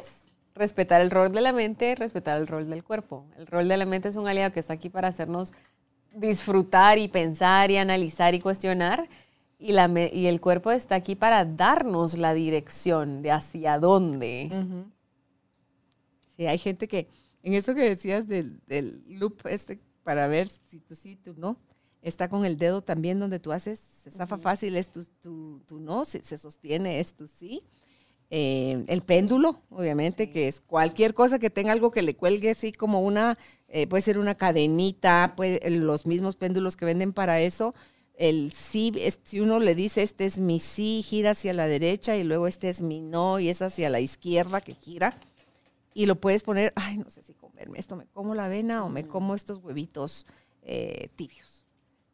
[0.56, 3.26] respetar el rol de la mente, respetar el rol del cuerpo.
[3.38, 5.54] El rol de la mente es un aliado que está aquí para hacernos
[6.14, 9.08] disfrutar y pensar y analizar y cuestionar
[9.64, 14.50] y, la, y el cuerpo está aquí para darnos la dirección de hacia dónde.
[16.36, 17.08] Sí, hay gente que,
[17.44, 18.60] en eso que decías del,
[19.08, 21.56] loop este, para ver si tú sí, tú no,
[22.02, 26.04] está con el dedo también donde tú haces, se zafa fácil, es tu, tu, no,
[26.04, 27.64] se, se, sostiene, es tu sí.
[28.30, 32.74] Eh, el péndulo, obviamente, que es cualquier cosa que tenga algo que le cuelgue así
[32.74, 33.38] como una,
[33.70, 37.74] eh, puede ser una cadenita, puede, los mismos péndulos que venden para eso,
[38.16, 38.94] el sí,
[39.24, 42.70] si uno le dice este es mi sí, gira hacia la derecha y luego este
[42.70, 45.18] es mi no y es hacia la izquierda que gira.
[45.96, 48.90] Y lo puedes poner, ay, no sé si comerme esto, me como la avena o
[48.90, 50.26] me como estos huevitos
[50.62, 51.66] eh, tibios.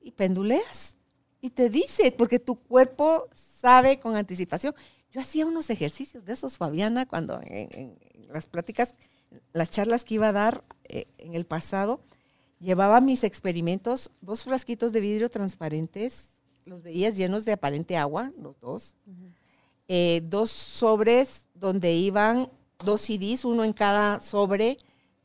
[0.01, 0.97] Y penduleas.
[1.41, 4.75] Y te dice, porque tu cuerpo sabe con anticipación.
[5.11, 7.97] Yo hacía unos ejercicios de esos, Fabiana, cuando en,
[8.29, 8.93] las pláticas,
[9.53, 12.01] las charlas que iba a dar eh, en el pasado,
[12.59, 16.25] llevaba mis experimentos, dos frasquitos de vidrio transparentes,
[16.65, 18.95] los veías llenos de aparente agua, los dos,
[19.87, 22.49] eh, dos sobres donde iban
[22.85, 24.77] dos CDs, uno en cada sobre,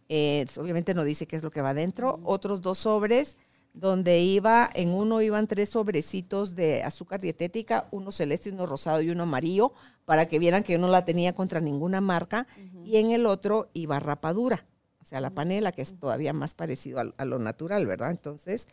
[0.08, 3.36] eh, obviamente no dice qué es lo que va adentro, otros dos sobres
[3.74, 9.10] donde iba, en uno iban tres sobrecitos de azúcar dietética, uno celeste, uno rosado y
[9.10, 9.72] uno amarillo,
[10.04, 12.46] para que vieran que yo no la tenía contra ninguna marca,
[12.84, 14.64] y en el otro iba rapadura,
[15.04, 18.10] o sea, la panela, que es todavía más parecido a, lo natural, ¿verdad?
[18.10, 18.68] Entonces,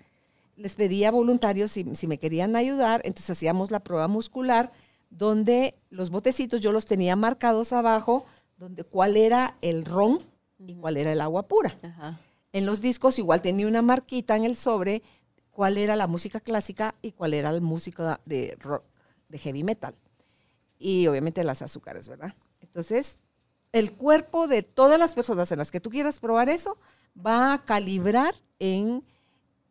[0.56, 4.72] les pedía voluntarios si, si me querían ayudar, entonces hacíamos la prueba muscular,
[5.10, 8.26] donde los botecitos yo los tenía marcados abajo,
[8.56, 10.20] donde cuál era el ron
[10.58, 11.76] y cuál era el agua pura.
[12.54, 15.04] En los discos igual tenía una marquita en el sobre
[15.50, 18.86] cuál era la música clásica y cuál era la música de rock,
[19.28, 19.96] de heavy metal.
[20.80, 22.36] Y obviamente las azúcares, ¿verdad?
[22.62, 23.18] Entonces,
[23.72, 26.78] el cuerpo de todas las personas en las que tú quieras probar eso
[27.16, 29.04] va a calibrar en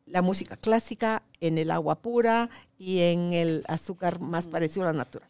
[0.07, 4.98] la música clásica, en el agua pura y en el azúcar más parecido a la
[4.98, 5.28] natural.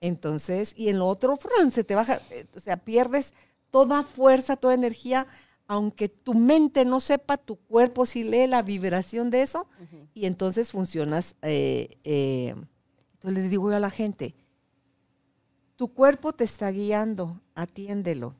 [0.00, 1.38] Entonces, y en lo otro,
[1.70, 3.32] se te baja, eh, o sea, pierdes
[3.70, 5.26] toda fuerza, toda energía
[5.72, 9.66] aunque tu mente no sepa, tu cuerpo sí lee la vibración de eso
[10.12, 11.34] y entonces funcionas.
[11.40, 12.54] Eh, eh,
[13.14, 14.34] entonces les digo yo a la gente,
[15.76, 18.34] tu cuerpo te está guiando, atiéndelo.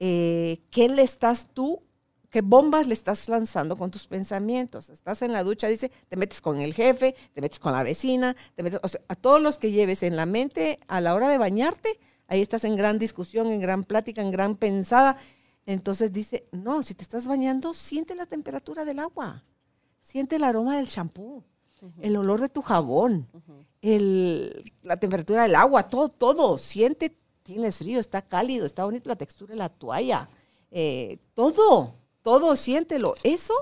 [0.00, 1.82] Eh, ¿Qué le estás tú,
[2.30, 4.90] qué bombas le estás lanzando con tus pensamientos?
[4.90, 8.36] Estás en la ducha, dice, te metes con el jefe, te metes con la vecina,
[8.54, 11.28] te metes, o sea, a todos los que lleves en la mente a la hora
[11.28, 15.16] de bañarte, ahí estás en gran discusión, en gran plática, en gran pensada
[15.66, 19.44] entonces dice, no, si te estás bañando, siente la temperatura del agua,
[20.00, 21.44] siente el aroma del champú,
[22.00, 23.28] el olor de tu jabón,
[23.80, 29.52] la temperatura del agua, todo, todo, siente, tienes frío, está cálido, está bonita la textura
[29.52, 30.28] de la toalla,
[30.70, 33.14] eh, todo, todo, siéntelo.
[33.22, 33.54] Eso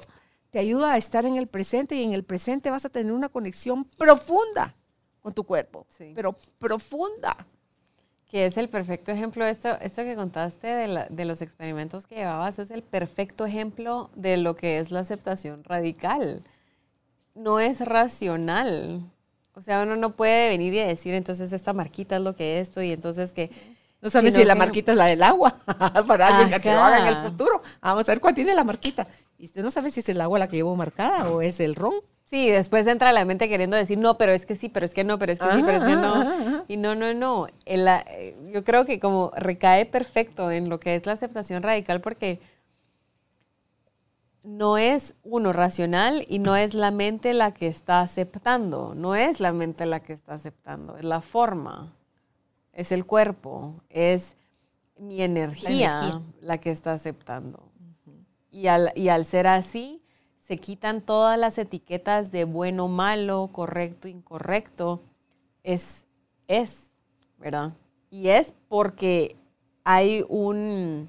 [0.50, 3.28] te ayuda a estar en el presente y en el presente vas a tener una
[3.28, 4.74] conexión profunda
[5.20, 7.36] con tu cuerpo, pero profunda
[8.30, 12.60] que es el perfecto ejemplo, esto, esto que contaste de, de, los experimentos que llevabas,
[12.60, 16.44] es el perfecto ejemplo de lo que es la aceptación radical.
[17.34, 19.02] No es racional.
[19.60, 22.68] O sea, uno no puede venir y decir, entonces esta marquita es lo que es
[22.68, 23.50] esto y entonces que...
[24.00, 25.58] No sabes si la marquita es la del agua,
[26.06, 27.60] para alguien que se lo haga en el futuro.
[27.82, 29.06] Vamos a ver cuál tiene la marquita.
[29.38, 31.74] Y usted no sabe si es el agua la que llevo marcada o es el
[31.74, 31.92] ron.
[32.24, 35.04] Sí, después entra la mente queriendo decir, no, pero es que sí, pero es que
[35.04, 36.64] no, pero es que sí, pero es que no.
[36.66, 37.46] Y no, no, no.
[37.66, 42.40] Eh, yo creo que como recae perfecto en lo que es la aceptación radical porque
[44.42, 49.40] no es uno racional y no es la mente la que está aceptando, no es
[49.40, 51.92] la mente la que está aceptando, es la forma,
[52.72, 54.36] es el cuerpo, es
[54.98, 57.62] mi energía la, que está aceptando.
[58.50, 60.02] y, al, y al ser así,
[60.50, 65.00] se quitan todas las etiquetas de bueno, malo, correcto, incorrecto.
[65.62, 66.06] Es,
[66.48, 66.90] es,
[67.38, 67.72] ¿verdad?
[68.10, 69.36] Y es porque
[69.84, 71.08] hay un,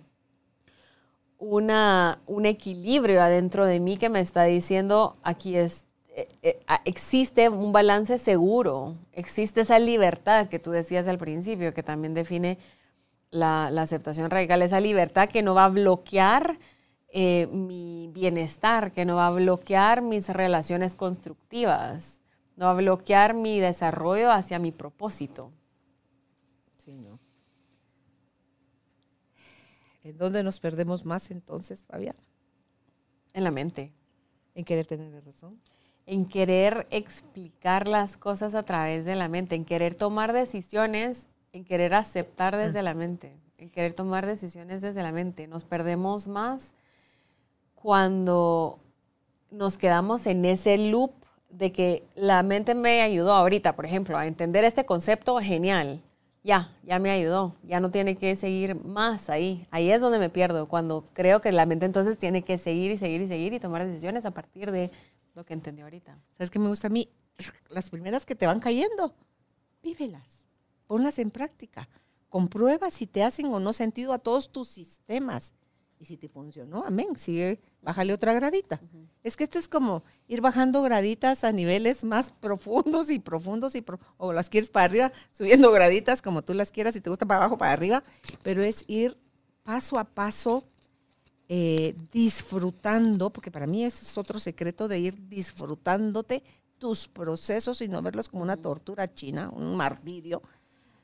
[1.41, 5.85] una, un equilibrio adentro de mí que me está diciendo, aquí es,
[6.15, 11.81] eh, eh, existe un balance seguro, existe esa libertad que tú decías al principio, que
[11.81, 12.59] también define
[13.31, 16.59] la, la aceptación radical, esa libertad que no va a bloquear
[17.11, 22.21] eh, mi bienestar, que no va a bloquear mis relaciones constructivas,
[22.55, 25.51] no va a bloquear mi desarrollo hacia mi propósito.
[26.77, 27.17] Sí, ¿no?
[30.03, 32.15] ¿En dónde nos perdemos más entonces, Fabián?
[33.33, 33.93] En la mente.
[34.55, 35.59] ¿En querer tener razón?
[36.05, 41.63] En querer explicar las cosas a través de la mente, en querer tomar decisiones, en
[41.63, 42.83] querer aceptar desde ah.
[42.83, 45.47] la mente, en querer tomar decisiones desde la mente.
[45.47, 46.63] Nos perdemos más
[47.75, 48.79] cuando
[49.51, 51.11] nos quedamos en ese loop
[51.49, 56.01] de que la mente me ayudó ahorita, por ejemplo, a entender este concepto genial.
[56.43, 59.67] Ya, ya me ayudó, ya no tiene que seguir más ahí.
[59.69, 62.97] Ahí es donde me pierdo, cuando creo que la mente entonces tiene que seguir y
[62.97, 64.89] seguir y seguir y tomar decisiones a partir de
[65.35, 66.17] lo que entendió ahorita.
[66.37, 67.09] ¿Sabes qué me gusta a mí?
[67.69, 69.13] Las primeras que te van cayendo,
[69.83, 70.47] vívelas,
[70.87, 71.87] ponlas en práctica,
[72.29, 75.53] comprueba si te hacen o no sentido a todos tus sistemas.
[76.01, 78.81] Y si te funcionó, amén, sigue, bájale otra gradita.
[79.23, 83.85] Es que esto es como ir bajando graditas a niveles más profundos y profundos, y
[84.17, 87.41] o las quieres para arriba, subiendo graditas como tú las quieras, si te gusta para
[87.41, 88.01] abajo, para arriba,
[88.41, 89.15] pero es ir
[89.61, 90.63] paso a paso
[91.47, 96.41] eh, disfrutando, porque para mí ese es otro secreto de ir disfrutándote
[96.79, 100.41] tus procesos y no verlos como una tortura china, un martirio.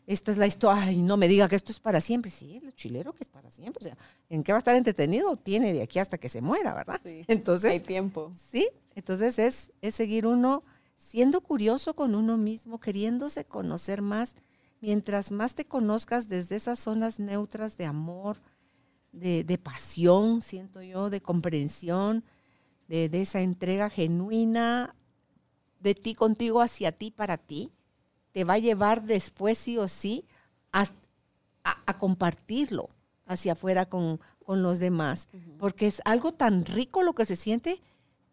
[0.08, 2.32] Esta es la historia, ay, no me diga que esto es para siempre.
[2.32, 3.82] Sí, el chilero que es para siempre.
[3.82, 3.98] O sea,
[4.30, 5.36] ¿en qué va a estar entretenido?
[5.36, 7.00] Tiene de aquí hasta que se muera, ¿verdad?
[7.04, 8.32] Sí, entonces, hay tiempo.
[8.50, 10.64] Sí, entonces es, es seguir uno
[10.98, 14.36] siendo curioso con uno mismo, queriéndose conocer más.
[14.80, 18.38] Mientras más te conozcas desde esas zonas neutras de amor,
[19.12, 22.24] de, de pasión, siento yo, de comprensión,
[22.88, 24.96] de, de esa entrega genuina
[25.82, 27.72] de ti contigo hacia ti para ti,
[28.32, 30.26] te va a llevar después sí o sí
[30.72, 30.84] a,
[31.64, 32.90] a- a compartirlo
[33.26, 35.28] hacia afuera con, con los demás.
[35.58, 37.82] Porque es algo tan rico lo que se siente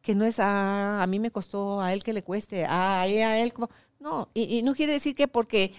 [0.03, 3.07] que no es "Ah, a mí me costó, a él que le cueste, "Ah, a,
[3.07, 3.53] ella, a él.
[3.55, 3.71] como-".
[3.99, 5.73] No, y, y no quiere decir que porque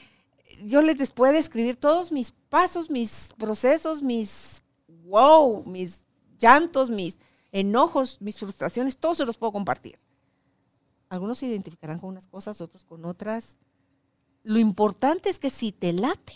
[0.63, 4.63] yo les des- puedo escribir todos mis pasos, mis procesos, mis
[5.03, 5.99] wow, mis
[6.39, 7.19] llantos, mis
[7.51, 9.97] enojos, mis frustraciones, todos se los puedo compartir.
[11.09, 13.57] Algunos se identificarán con unas cosas, otros con otras.
[14.45, 16.33] Lo importante es que si te late,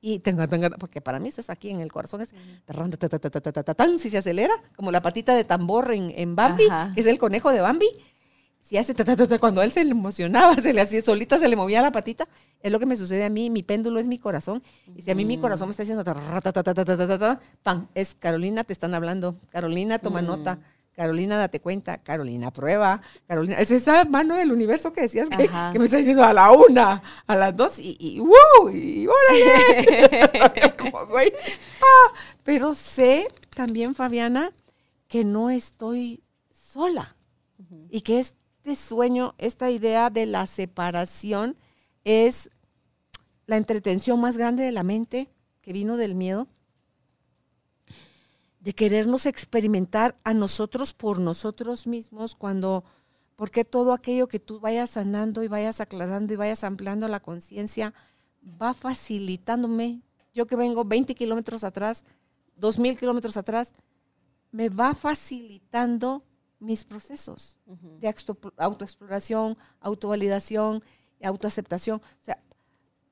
[0.00, 2.32] y tenga, tenga, porque para mí eso es aquí en el corazón, es
[3.98, 6.64] si se acelera, como la patita de tambor en, en Bambi,
[6.94, 7.88] que es el conejo de Bambi,
[8.62, 11.82] si hace ta, cuando él se le emocionaba, se le hacía solita, se le movía
[11.82, 12.28] la patita,
[12.60, 14.62] es lo que me sucede a mí, mi péndulo es mi corazón,
[14.94, 16.04] y si a mí mi corazón me está diciendo,
[17.64, 20.58] pan, es Carolina, te están hablando, Carolina, toma nota.
[20.98, 25.84] Carolina, date cuenta, Carolina, prueba, Carolina, es esa mano del universo que decías que, me
[25.84, 28.68] está diciendo a la una, a las dos, y, y ¡wow!
[28.68, 30.72] Y órale.
[30.76, 31.32] Como, güey.
[31.80, 34.50] Ah, pero sé también, Fabiana,
[35.06, 37.14] que no estoy sola
[37.90, 41.56] y que este sueño, esta idea de la separación
[42.02, 42.50] es
[43.46, 45.30] la entretención más grande de la mente
[45.60, 46.48] que vino del miedo,
[48.60, 52.84] de querernos experimentar a nosotros por nosotros mismos cuando,
[53.36, 57.94] porque todo aquello que tú vayas sanando y vayas aclarando y vayas ampliando la conciencia
[58.60, 60.02] va facilitándome,
[60.34, 62.04] yo que vengo 20 kilómetros atrás,
[62.60, 63.74] 2.000 kilómetros atrás,
[64.50, 66.24] me va facilitando
[66.58, 67.58] mis procesos
[68.00, 68.12] de
[68.56, 70.82] autoexploración, autovalidación,
[71.22, 71.98] autoaceptación.
[71.98, 72.42] O sea,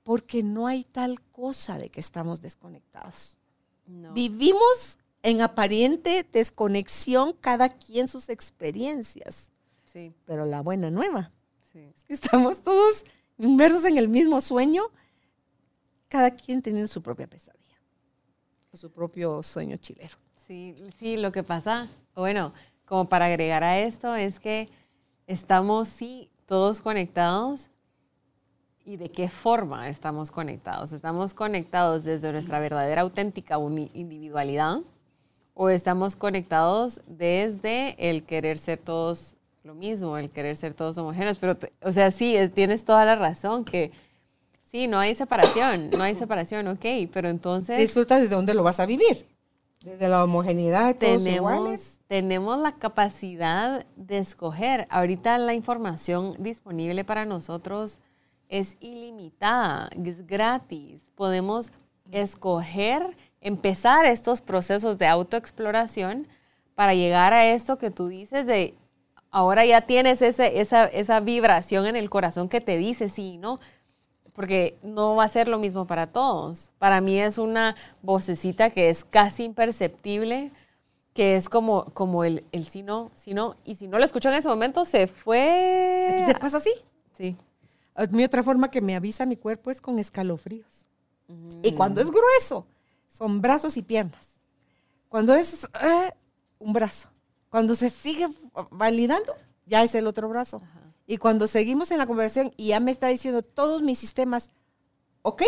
[0.02, 3.38] porque no hay tal cosa de que estamos desconectados.
[3.86, 4.12] No.
[4.12, 9.50] Vivimos en aparente desconexión cada quien sus experiencias,
[9.84, 11.80] Sí, pero la buena nueva sí.
[11.80, 13.04] es que estamos todos
[13.36, 14.84] inmersos en el mismo sueño,
[16.08, 17.76] cada quien teniendo su propia pesadilla,
[18.72, 20.16] o su propio sueño chilero.
[20.36, 22.52] Sí, sí, lo que pasa, bueno,
[22.84, 24.68] como para agregar a esto, es que
[25.26, 27.68] estamos, sí, todos conectados.
[28.84, 30.92] ¿Y de qué forma estamos conectados?
[30.92, 34.82] ¿Estamos conectados desde nuestra verdadera, auténtica individualidad?
[35.58, 41.38] ¿O estamos conectados desde el querer ser todos lo mismo, el querer ser todos homogéneos?
[41.38, 43.90] Pero, o sea, sí, es- tienes toda la razón que
[44.70, 47.78] sí, no hay separación, no hay separación, ok, pero entonces...
[47.78, 49.26] Disfruta desde dónde lo vas a vivir,
[49.82, 51.96] desde la homogeneidad de todos iguales.
[52.06, 54.86] tenemos, tenemos la capacidad de escoger.
[54.90, 57.98] Ahorita la información disponible para nosotros
[58.50, 61.08] es ilimitada, es gratis.
[61.14, 61.72] Podemos
[62.12, 66.26] escoger, empezar estos procesos de autoexploración
[66.74, 68.74] para llegar a esto que tú dices de
[69.30, 73.60] ahora ya tienes ese, esa, esa vibración en el corazón que te dice sí, ¿no?
[74.36, 76.70] porque no va a ser lo mismo para todos.
[76.78, 80.52] Para mí es una vocecita que es casi imperceptible,
[81.14, 83.56] que es como, como el, el sí, no, sí, no.
[83.64, 86.24] Y si no lo escuchó en ese momento, se ¿A fue.
[86.26, 86.70] te pasa así?
[87.14, 87.34] Sí.
[88.10, 90.86] Mí otra forma que me avisa mi cuerpo es con escalofríos.
[91.62, 92.66] Y cuando es grueso,
[93.16, 94.40] son brazos y piernas.
[95.08, 96.12] Cuando es eh,
[96.58, 97.10] un brazo.
[97.48, 98.26] Cuando se sigue
[98.70, 100.60] validando, ya es el otro brazo.
[101.06, 104.50] Y cuando seguimos en la conversación y ya me está diciendo todos mis sistemas,
[105.22, 105.42] ok,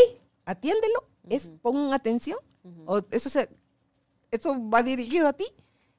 [0.45, 2.39] atiéndelo, es pon atención,
[2.87, 3.51] o eso, se,
[4.31, 5.47] eso va dirigido a ti,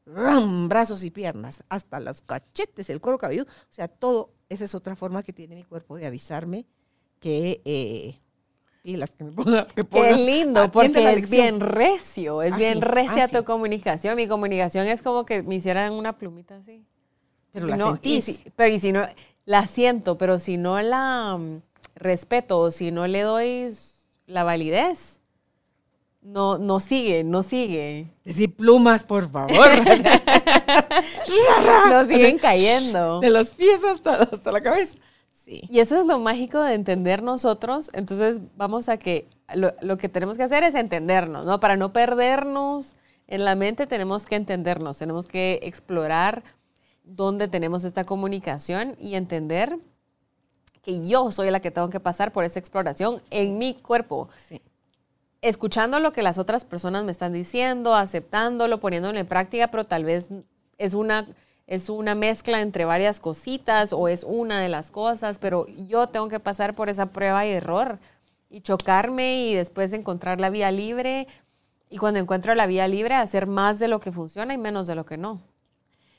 [0.06, 0.70] ¡ram!
[0.70, 4.96] brazos y piernas, hasta los cachetes, el cuero cabelludo, o sea, todo, esa es otra
[4.96, 6.66] forma que tiene mi cuerpo de avisarme
[7.20, 8.20] que eh,
[8.82, 9.68] pilas que me ponga.
[9.68, 13.28] Que Qué ponga- lindo, atiende porque es bien recio, es Ah, bien sí, recia ah,
[13.28, 13.36] sí.
[13.36, 14.16] tu comunicación.
[14.16, 16.84] Mi comunicación es como que me hicieran una plumita así.
[17.52, 18.44] Pero Y la no- y sentís.
[18.44, 19.06] si- pero y si no,
[19.46, 21.62] la siento, pero si no la mm,
[21.96, 23.74] respeto o si no le doy
[24.28, 25.20] la validez,
[26.22, 28.08] no, no sigue, no sigue.
[28.26, 29.56] Decir plumas, por favor.
[31.90, 33.20] No siguen cayendo.
[33.20, 34.96] de los pies hasta, hasta la cabeza.
[35.50, 35.64] Sí.
[35.68, 37.90] Y eso es lo mágico de entender nosotros.
[37.94, 41.60] Entonces vamos a que lo, lo que tenemos que hacer es entendernos, ¿no?
[41.60, 42.96] Para no perdernos
[43.26, 46.44] en la mente tenemos que entendernos, tenemos que explorar
[47.04, 49.78] donde tenemos esta comunicación y entender
[50.82, 54.30] que yo soy la que tengo que pasar por esta exploración en mi cuerpo.
[55.42, 60.04] Escuchando lo que las otras personas me están diciendo, aceptándolo, poniéndolo en práctica, pero tal
[60.04, 60.30] vez
[60.78, 61.28] es una,
[61.70, 66.28] es una mezcla entre varias cositas o es una de las cosas, pero yo tengo
[66.28, 68.00] que pasar por esa prueba y error
[68.50, 71.28] y chocarme y después encontrar la vía libre.
[71.88, 74.96] Y cuando encuentro la vía libre, hacer más de lo que funciona y menos de
[74.96, 75.42] lo que no.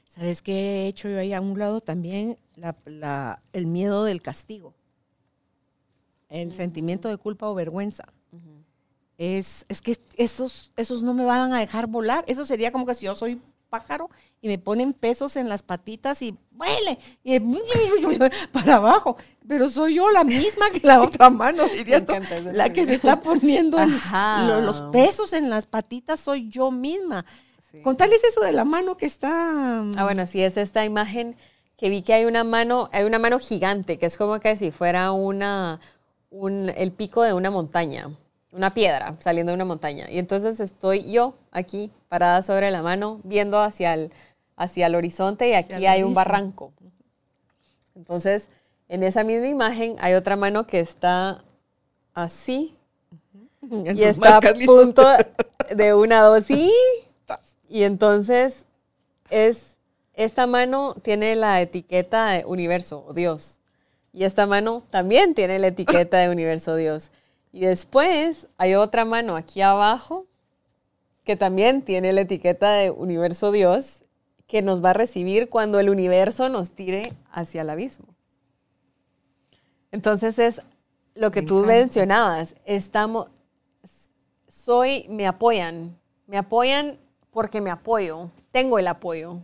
[0.06, 2.38] ¿Sabes qué he hecho yo ahí a un lado también?
[3.52, 4.72] el miedo del castigo.
[6.28, 8.04] El sentimiento de culpa o vergüenza.
[9.18, 12.22] es, es, que esos, esos no me van a dejar volar.
[12.28, 13.40] Eso sería como que si yo soy
[13.70, 14.10] pájaro
[14.42, 17.38] y me ponen pesos en las patitas y vuele y
[18.52, 19.16] para abajo.
[19.48, 22.04] Pero soy yo la misma que la otra mano, diría
[22.52, 23.78] la que se está poniendo
[24.60, 27.24] los pesos en las patitas soy yo misma.
[27.82, 29.30] Contarles eso de la mano que está.
[29.96, 31.36] Ah, bueno, sí, es esta imagen
[31.76, 34.70] que vi que hay una mano, hay una mano gigante, que es como que si
[34.70, 35.80] fuera una,
[36.30, 38.10] el pico de una montaña,
[38.52, 40.10] una piedra saliendo de una montaña.
[40.10, 44.12] Y entonces estoy yo aquí, parada sobre la mano, viendo hacia el,
[44.56, 46.72] hacia el horizonte y aquí hay un barranco.
[47.94, 48.48] Entonces,
[48.88, 51.44] en esa misma imagen hay otra mano que está
[52.14, 52.76] así.
[53.62, 55.06] y está a punto
[55.74, 56.70] de una dosis.
[57.72, 58.66] Y entonces
[59.30, 59.78] es,
[60.14, 63.60] esta mano tiene la etiqueta de universo o Dios.
[64.12, 67.12] Y esta mano también tiene la etiqueta de universo Dios.
[67.52, 70.26] Y después hay otra mano aquí abajo
[71.24, 74.04] que también tiene la etiqueta de universo Dios
[74.46, 78.06] que nos va a recibir cuando el universo nos tire hacia el abismo.
[79.92, 80.62] Entonces es
[81.14, 83.30] lo que tú mencionabas, estamos,
[84.46, 86.98] soy, me apoyan, me apoyan
[87.30, 89.38] porque me apoyo, tengo el apoyo.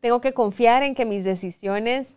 [0.00, 2.16] Tengo que confiar en que mis decisiones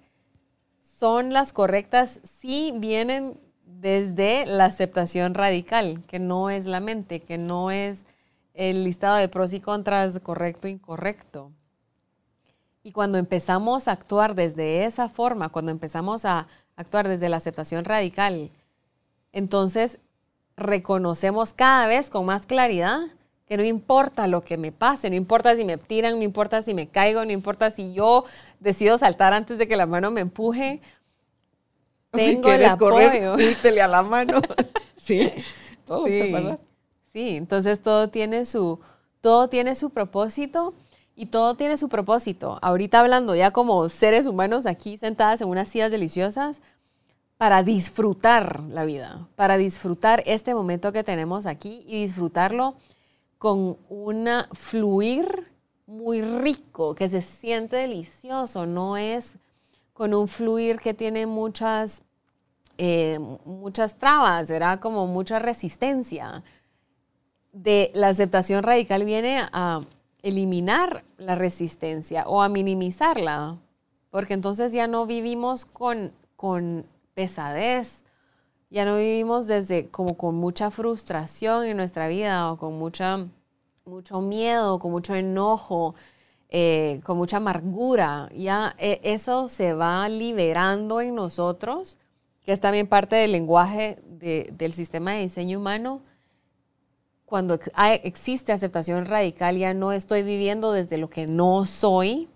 [0.82, 3.39] son las correctas si vienen
[3.80, 8.06] desde la aceptación radical, que no es la mente, que no es
[8.54, 11.52] el listado de pros y contras correcto incorrecto.
[12.84, 17.84] Y cuando empezamos a actuar desde esa forma, cuando empezamos a actuar desde la aceptación
[17.84, 18.52] radical,
[19.32, 20.00] entonces
[20.56, 23.00] reconocemos cada vez con más claridad
[23.48, 26.74] que no importa lo que me pase, no importa si me tiran, no importa si
[26.74, 28.26] me caigo, no importa si yo
[28.60, 30.82] decido saltar antes de que la mano me empuje.
[32.26, 33.36] Tengo el apoyo.
[33.84, 34.41] a la mano.
[34.97, 35.32] sí,
[35.86, 36.34] todo, sí.
[37.13, 38.80] sí, entonces todo tiene su
[39.22, 40.74] todo tiene su propósito
[41.16, 42.59] y todo tiene su propósito.
[42.61, 46.61] Ahorita hablando ya como seres humanos aquí sentadas en unas sillas deliciosas
[47.38, 52.76] para disfrutar la vida, para disfrutar este momento que tenemos aquí y disfrutarlo
[53.38, 55.51] con un fluir
[55.86, 59.34] muy rico, que se siente delicioso, no es
[59.93, 62.03] con un fluir que tiene muchas,
[62.78, 64.80] eh, muchas trabas, ¿verdad?
[64.80, 66.44] Como mucha resistencia.
[67.52, 69.82] De la aceptación radical viene a
[70.22, 73.58] eliminar la resistencia o a minimizarla,
[74.10, 78.04] porque entonces ya no vivimos con, con pesadez,
[78.70, 83.28] ya no vivimos desde como con mucha frustración en nuestra vida o con mucha,
[83.86, 85.96] mucho miedo, con mucho enojo,
[86.50, 88.30] eh, con mucha amargura.
[88.34, 92.00] Ya eh, eso se va liberando en nosotros,
[92.46, 96.02] que es también parte del lenguaje del sistema de diseño humano.
[97.26, 97.60] Cuando
[98.04, 102.30] existe aceptación radical, ya no estoy viviendo desde lo que no soy,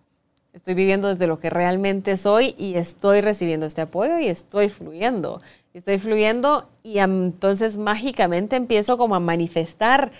[0.51, 5.41] estoy viviendo desde lo que realmente soy y estoy recibiendo este apoyo y estoy fluyendo
[5.73, 10.11] estoy fluyendo y entonces mágicamente empiezo como a manifestar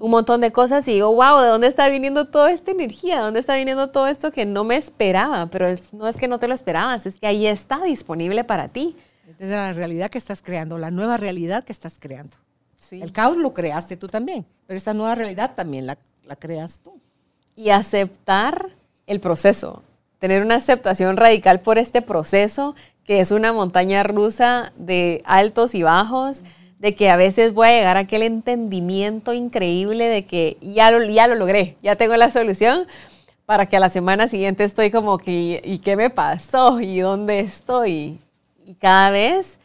[0.00, 3.16] un montón de cosas y digo, wow, ¿de dónde está viniendo toda esta energía?
[3.16, 5.46] ¿De dónde está viniendo todo esto que no me esperaba?
[5.50, 8.96] Pero no es que no te lo esperabas, es que ahí está disponible para ti.
[9.38, 12.36] Es la realidad que estás creando, la nueva realidad que estás creando.
[12.90, 17.00] El caos lo creaste tú también, pero esta nueva realidad también la, la creas tú.
[17.56, 18.70] Y aceptar
[19.06, 19.82] el proceso,
[20.18, 25.82] tener una aceptación radical por este proceso que es una montaña rusa de altos y
[25.82, 26.42] bajos,
[26.78, 31.02] de que a veces voy a llegar a aquel entendimiento increíble de que ya lo,
[31.04, 32.86] ya lo logré, ya tengo la solución,
[33.46, 36.80] para que a la semana siguiente estoy como que, ¿y qué me pasó?
[36.80, 38.18] ¿Y dónde estoy?
[38.64, 39.58] Y cada vez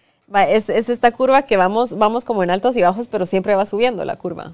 [0.49, 3.65] es, es, esta curva que vamos, vamos como en altos y bajos, pero siempre va
[3.65, 4.53] subiendo la curva.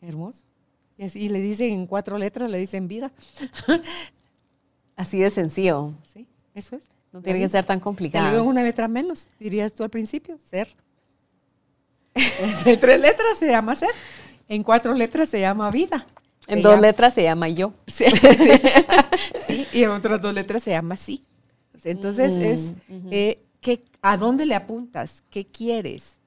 [0.00, 0.44] Hermoso.
[0.96, 3.12] Y le dicen en cuatro letras, le dicen vida.
[4.96, 5.92] Así de sencillo.
[6.02, 6.84] Sí, eso es.
[7.12, 8.36] No tiene que ser tan complicado.
[8.36, 10.68] en una letra menos, dirías tú al principio, ser.
[12.64, 13.90] en tres letras se llama ser,
[14.48, 16.06] en cuatro letras se llama vida.
[16.48, 17.72] En dos letras se llama yo.
[17.86, 18.06] Sí,
[19.46, 19.66] sí.
[19.72, 21.24] y en otras dos letras se llama sí.
[21.86, 23.08] Entonces Mm, es, ujú.
[23.10, 25.22] eh, ¿qué- ¿a dónde le apuntas?
[25.30, 26.18] ¿Qué quieres?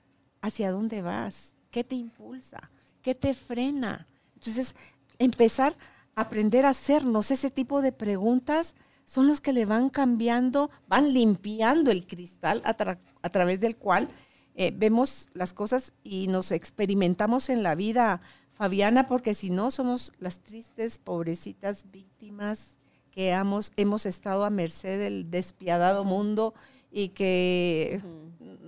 [0.41, 1.55] ¿Hacia dónde vas?
[1.71, 2.69] ¿Qué te impulsa?
[3.01, 4.07] ¿Qué te frena?
[4.35, 4.75] Entonces,
[5.19, 5.75] empezar
[6.15, 8.75] a aprender a hacernos ese tipo de preguntas
[9.05, 13.75] son los que le van cambiando, van limpiando el cristal a, tra- a través del
[13.77, 14.07] cual
[14.55, 18.21] eh, vemos las cosas y nos experimentamos en la vida,
[18.53, 22.77] Fabiana, porque si no somos las tristes, pobrecitas víctimas
[23.11, 26.53] que hemos, hemos estado a merced del despiadado mundo
[26.91, 28.01] y que,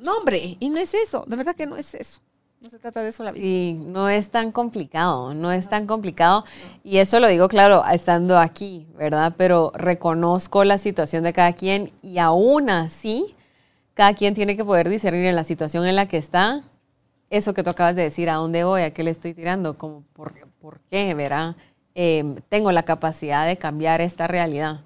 [0.05, 2.21] no hombre, y no es eso, de verdad que no es eso,
[2.63, 3.43] no se trata de eso la vida.
[3.43, 6.45] Sí, no es tan complicado, no es tan complicado.
[6.81, 9.33] Y eso lo digo, claro, estando aquí, ¿verdad?
[9.37, 13.35] Pero reconozco la situación de cada quien y aún así,
[13.93, 16.63] cada quien tiene que poder discernir en la situación en la que está.
[17.29, 18.83] Eso que tú acabas de decir, ¿a dónde voy?
[18.83, 19.77] ¿A qué le estoy tirando?
[19.77, 21.13] Como, ¿por, por qué?
[21.15, 21.57] ¿Verdad?
[21.95, 24.81] Eh, tengo la capacidad de cambiar esta realidad,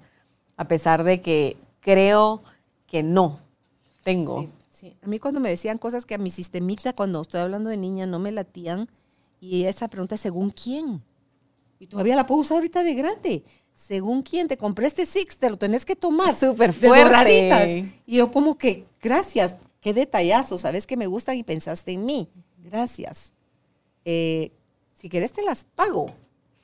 [0.56, 2.42] a pesar de que creo
[2.86, 3.40] que no
[4.04, 4.42] tengo.
[4.42, 4.96] Sí, sí.
[5.02, 8.06] A mí cuando me decían cosas que a mi sistemita, cuando estoy hablando de niña,
[8.06, 8.88] no me latían,
[9.40, 11.02] y esa pregunta es según quién.
[11.78, 13.44] Y todavía la puedo usar ahorita de grande.
[13.74, 16.34] Según quién te compré este Six, te lo tenés que tomar.
[16.34, 17.88] Súper fuerte.
[18.04, 22.28] Y yo como que, gracias, qué detallazo, sabes que me gustan y pensaste en mí.
[22.58, 23.32] Gracias.
[24.04, 24.50] Eh,
[24.96, 26.06] si querés te las pago.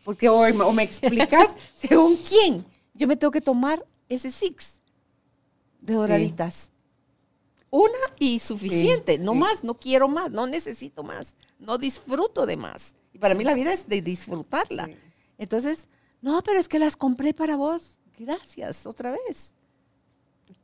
[0.05, 2.64] Porque o, o me explicas según quién.
[2.94, 4.74] Yo me tengo que tomar ese Six
[5.80, 6.70] de doraditas.
[7.70, 9.38] Una y suficiente, Sí, no sí.
[9.38, 12.94] más, no quiero más, no necesito más, no disfruto de más.
[13.12, 14.88] Y para mí la vida es de disfrutarla.
[15.38, 15.88] Entonces,
[16.22, 17.98] no, pero es que las compré para vos.
[18.16, 19.52] Gracias, otra vez.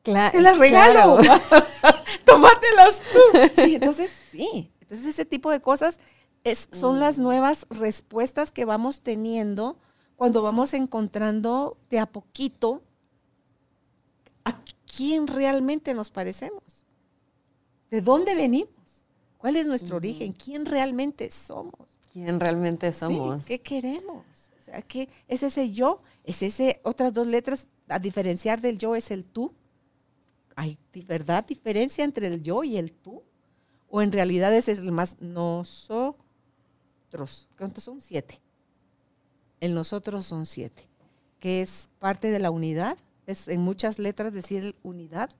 [0.05, 1.16] Cla- Te las regalo.
[1.18, 1.41] claro.
[2.24, 3.38] Tómatelas tú.
[3.64, 4.70] Sí, entonces sí.
[4.82, 5.99] Entonces ese tipo de cosas
[6.45, 9.78] es, son las nuevas respuestas que vamos teniendo
[10.16, 12.82] cuando vamos encontrando de a poquito
[14.45, 14.62] a
[14.97, 16.84] quién realmente nos parecemos.
[17.91, 19.07] ¿De dónde venimos?
[19.38, 20.32] ¿Cuál es nuestro origen?
[20.32, 21.99] ¿Quién realmente somos?
[22.12, 23.47] ¿Quién realmente Sí, somos?
[23.47, 24.24] ¿Qué queremos?
[24.59, 26.03] O sea, ¿qué es ese yo?
[26.24, 27.66] ¿Es ese otras dos letras?
[27.88, 29.55] A diferenciar del yo es el tú.
[30.57, 33.22] ¿Hay de verdad diferencia entre el yo y el tú?
[33.88, 35.16] ¿O en realidad ese es el más
[37.11, 37.49] nosotros?
[37.59, 38.01] ¿Cuántos son?
[38.01, 38.41] Siete.
[39.61, 40.89] El nosotros son siete.
[41.41, 42.97] Que es parte de la unidad.
[43.27, 45.31] Es en muchas letras decir unidad.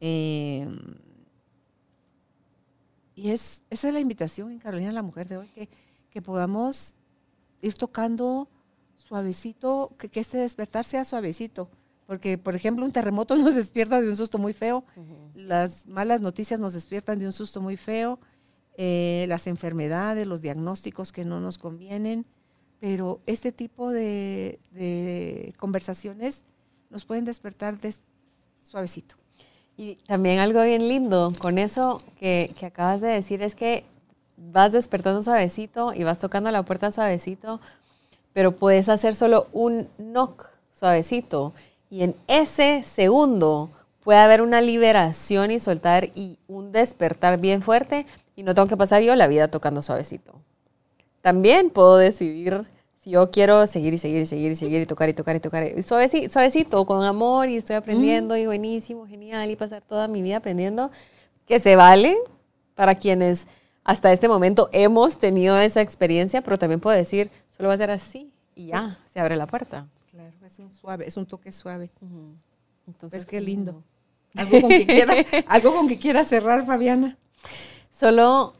[0.00, 0.66] Eh,
[3.14, 5.68] y es, esa es la invitación en Carolina la Mujer de hoy, que,
[6.10, 6.94] que podamos
[7.62, 8.48] ir tocando
[8.96, 11.70] suavecito, que, que este despertar sea suavecito.
[12.06, 14.84] Porque, por ejemplo, un terremoto nos despierta de un susto muy feo,
[15.34, 18.18] las malas noticias nos despiertan de un susto muy feo,
[18.78, 22.26] eh, las enfermedades, los diagnósticos que no nos convienen,
[22.78, 24.58] pero este tipo de,
[25.56, 26.44] conversaciones
[26.90, 28.02] nos pueden despertar des-
[28.62, 29.16] suavecito.
[29.78, 33.84] Y también algo bien lindo con eso que, que acabas de decir es que
[34.36, 37.60] vas despertando suavecito y vas tocando la puerta suavecito,
[38.32, 41.54] pero puedes hacer solo un knock suavecito.
[41.88, 43.70] Y en ese segundo
[44.04, 48.06] puede haber una liberación y soltar y un despertar bien fuerte
[48.36, 50.34] y no tengo que pasar yo la vida tocando suavecito.
[51.22, 52.66] También puedo decidir
[52.98, 55.40] si yo quiero seguir y seguir y seguir y seguir y tocar y tocar y
[55.40, 55.82] tocar.
[55.82, 60.36] Suavecito, suavecito, con amor y estoy aprendiendo y buenísimo, genial y pasar toda mi vida
[60.36, 60.90] aprendiendo,
[61.46, 62.16] que se vale
[62.74, 63.48] para quienes
[63.82, 67.90] hasta este momento hemos tenido esa experiencia, pero también puedo decir, solo va a ser
[67.90, 69.86] así y ya, se abre la puerta.
[70.10, 71.90] Claro, es un suave, es un toque suave.
[72.86, 73.82] Entonces, Pues qué lindo.
[74.34, 77.16] Algo con que quieras, algo con que quieras cerrar, Fabiana.
[77.98, 78.52] Solo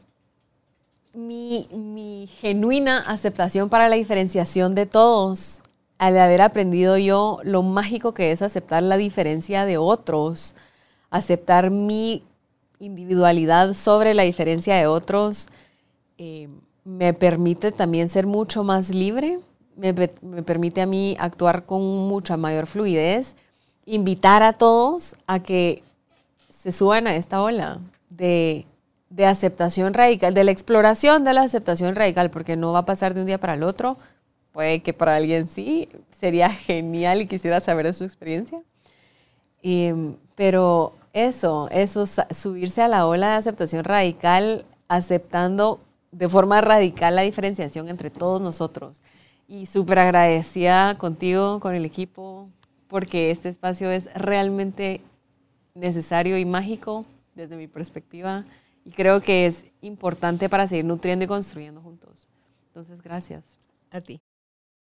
[1.13, 5.61] mi, mi genuina aceptación para la diferenciación de todos,
[5.99, 10.55] al haber aprendido yo lo mágico que es aceptar la diferencia de otros,
[11.11, 12.23] aceptar mi
[12.79, 15.49] individualidad sobre la diferencia de otros,
[16.17, 16.49] eh,
[16.83, 19.39] me permite también ser mucho más libre,
[19.75, 19.93] me,
[20.23, 23.35] me permite a mí actuar con mucha mayor fluidez,
[23.85, 25.83] invitar a todos a que
[26.49, 28.65] se suban a esta ola de,
[29.09, 33.13] de aceptación radical, de la exploración de la aceptación radical, porque no va a pasar
[33.13, 33.97] de un día para el otro.
[34.51, 35.89] Puede que para alguien sí,
[36.19, 38.61] sería genial y quisiera saber su experiencia.
[39.61, 45.79] Em, pero eso, eso, subirse a la ola de aceptación radical, aceptando
[46.11, 49.01] de forma radical la diferenciación entre todos nosotros.
[49.47, 52.49] Y súper agradecida contigo, con el equipo,
[52.87, 55.01] porque este espacio es realmente
[55.73, 57.05] necesario y mágico
[57.35, 58.45] desde mi perspectiva
[58.87, 62.29] y creo que es importante para seguir nutriendo y construyendo juntos.
[62.67, 63.59] Entonces, gracias.
[63.91, 64.21] A ti.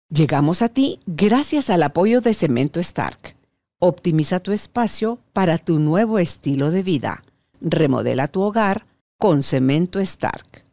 [0.08, 3.34] Llegamos a ti gracias al apoyo de Cemento Stark.
[3.80, 7.24] Optimiza tu espacio para tu nuevo estilo de vida.
[7.60, 8.86] Remodela tu hogar
[9.18, 10.64] con Cemento Stark.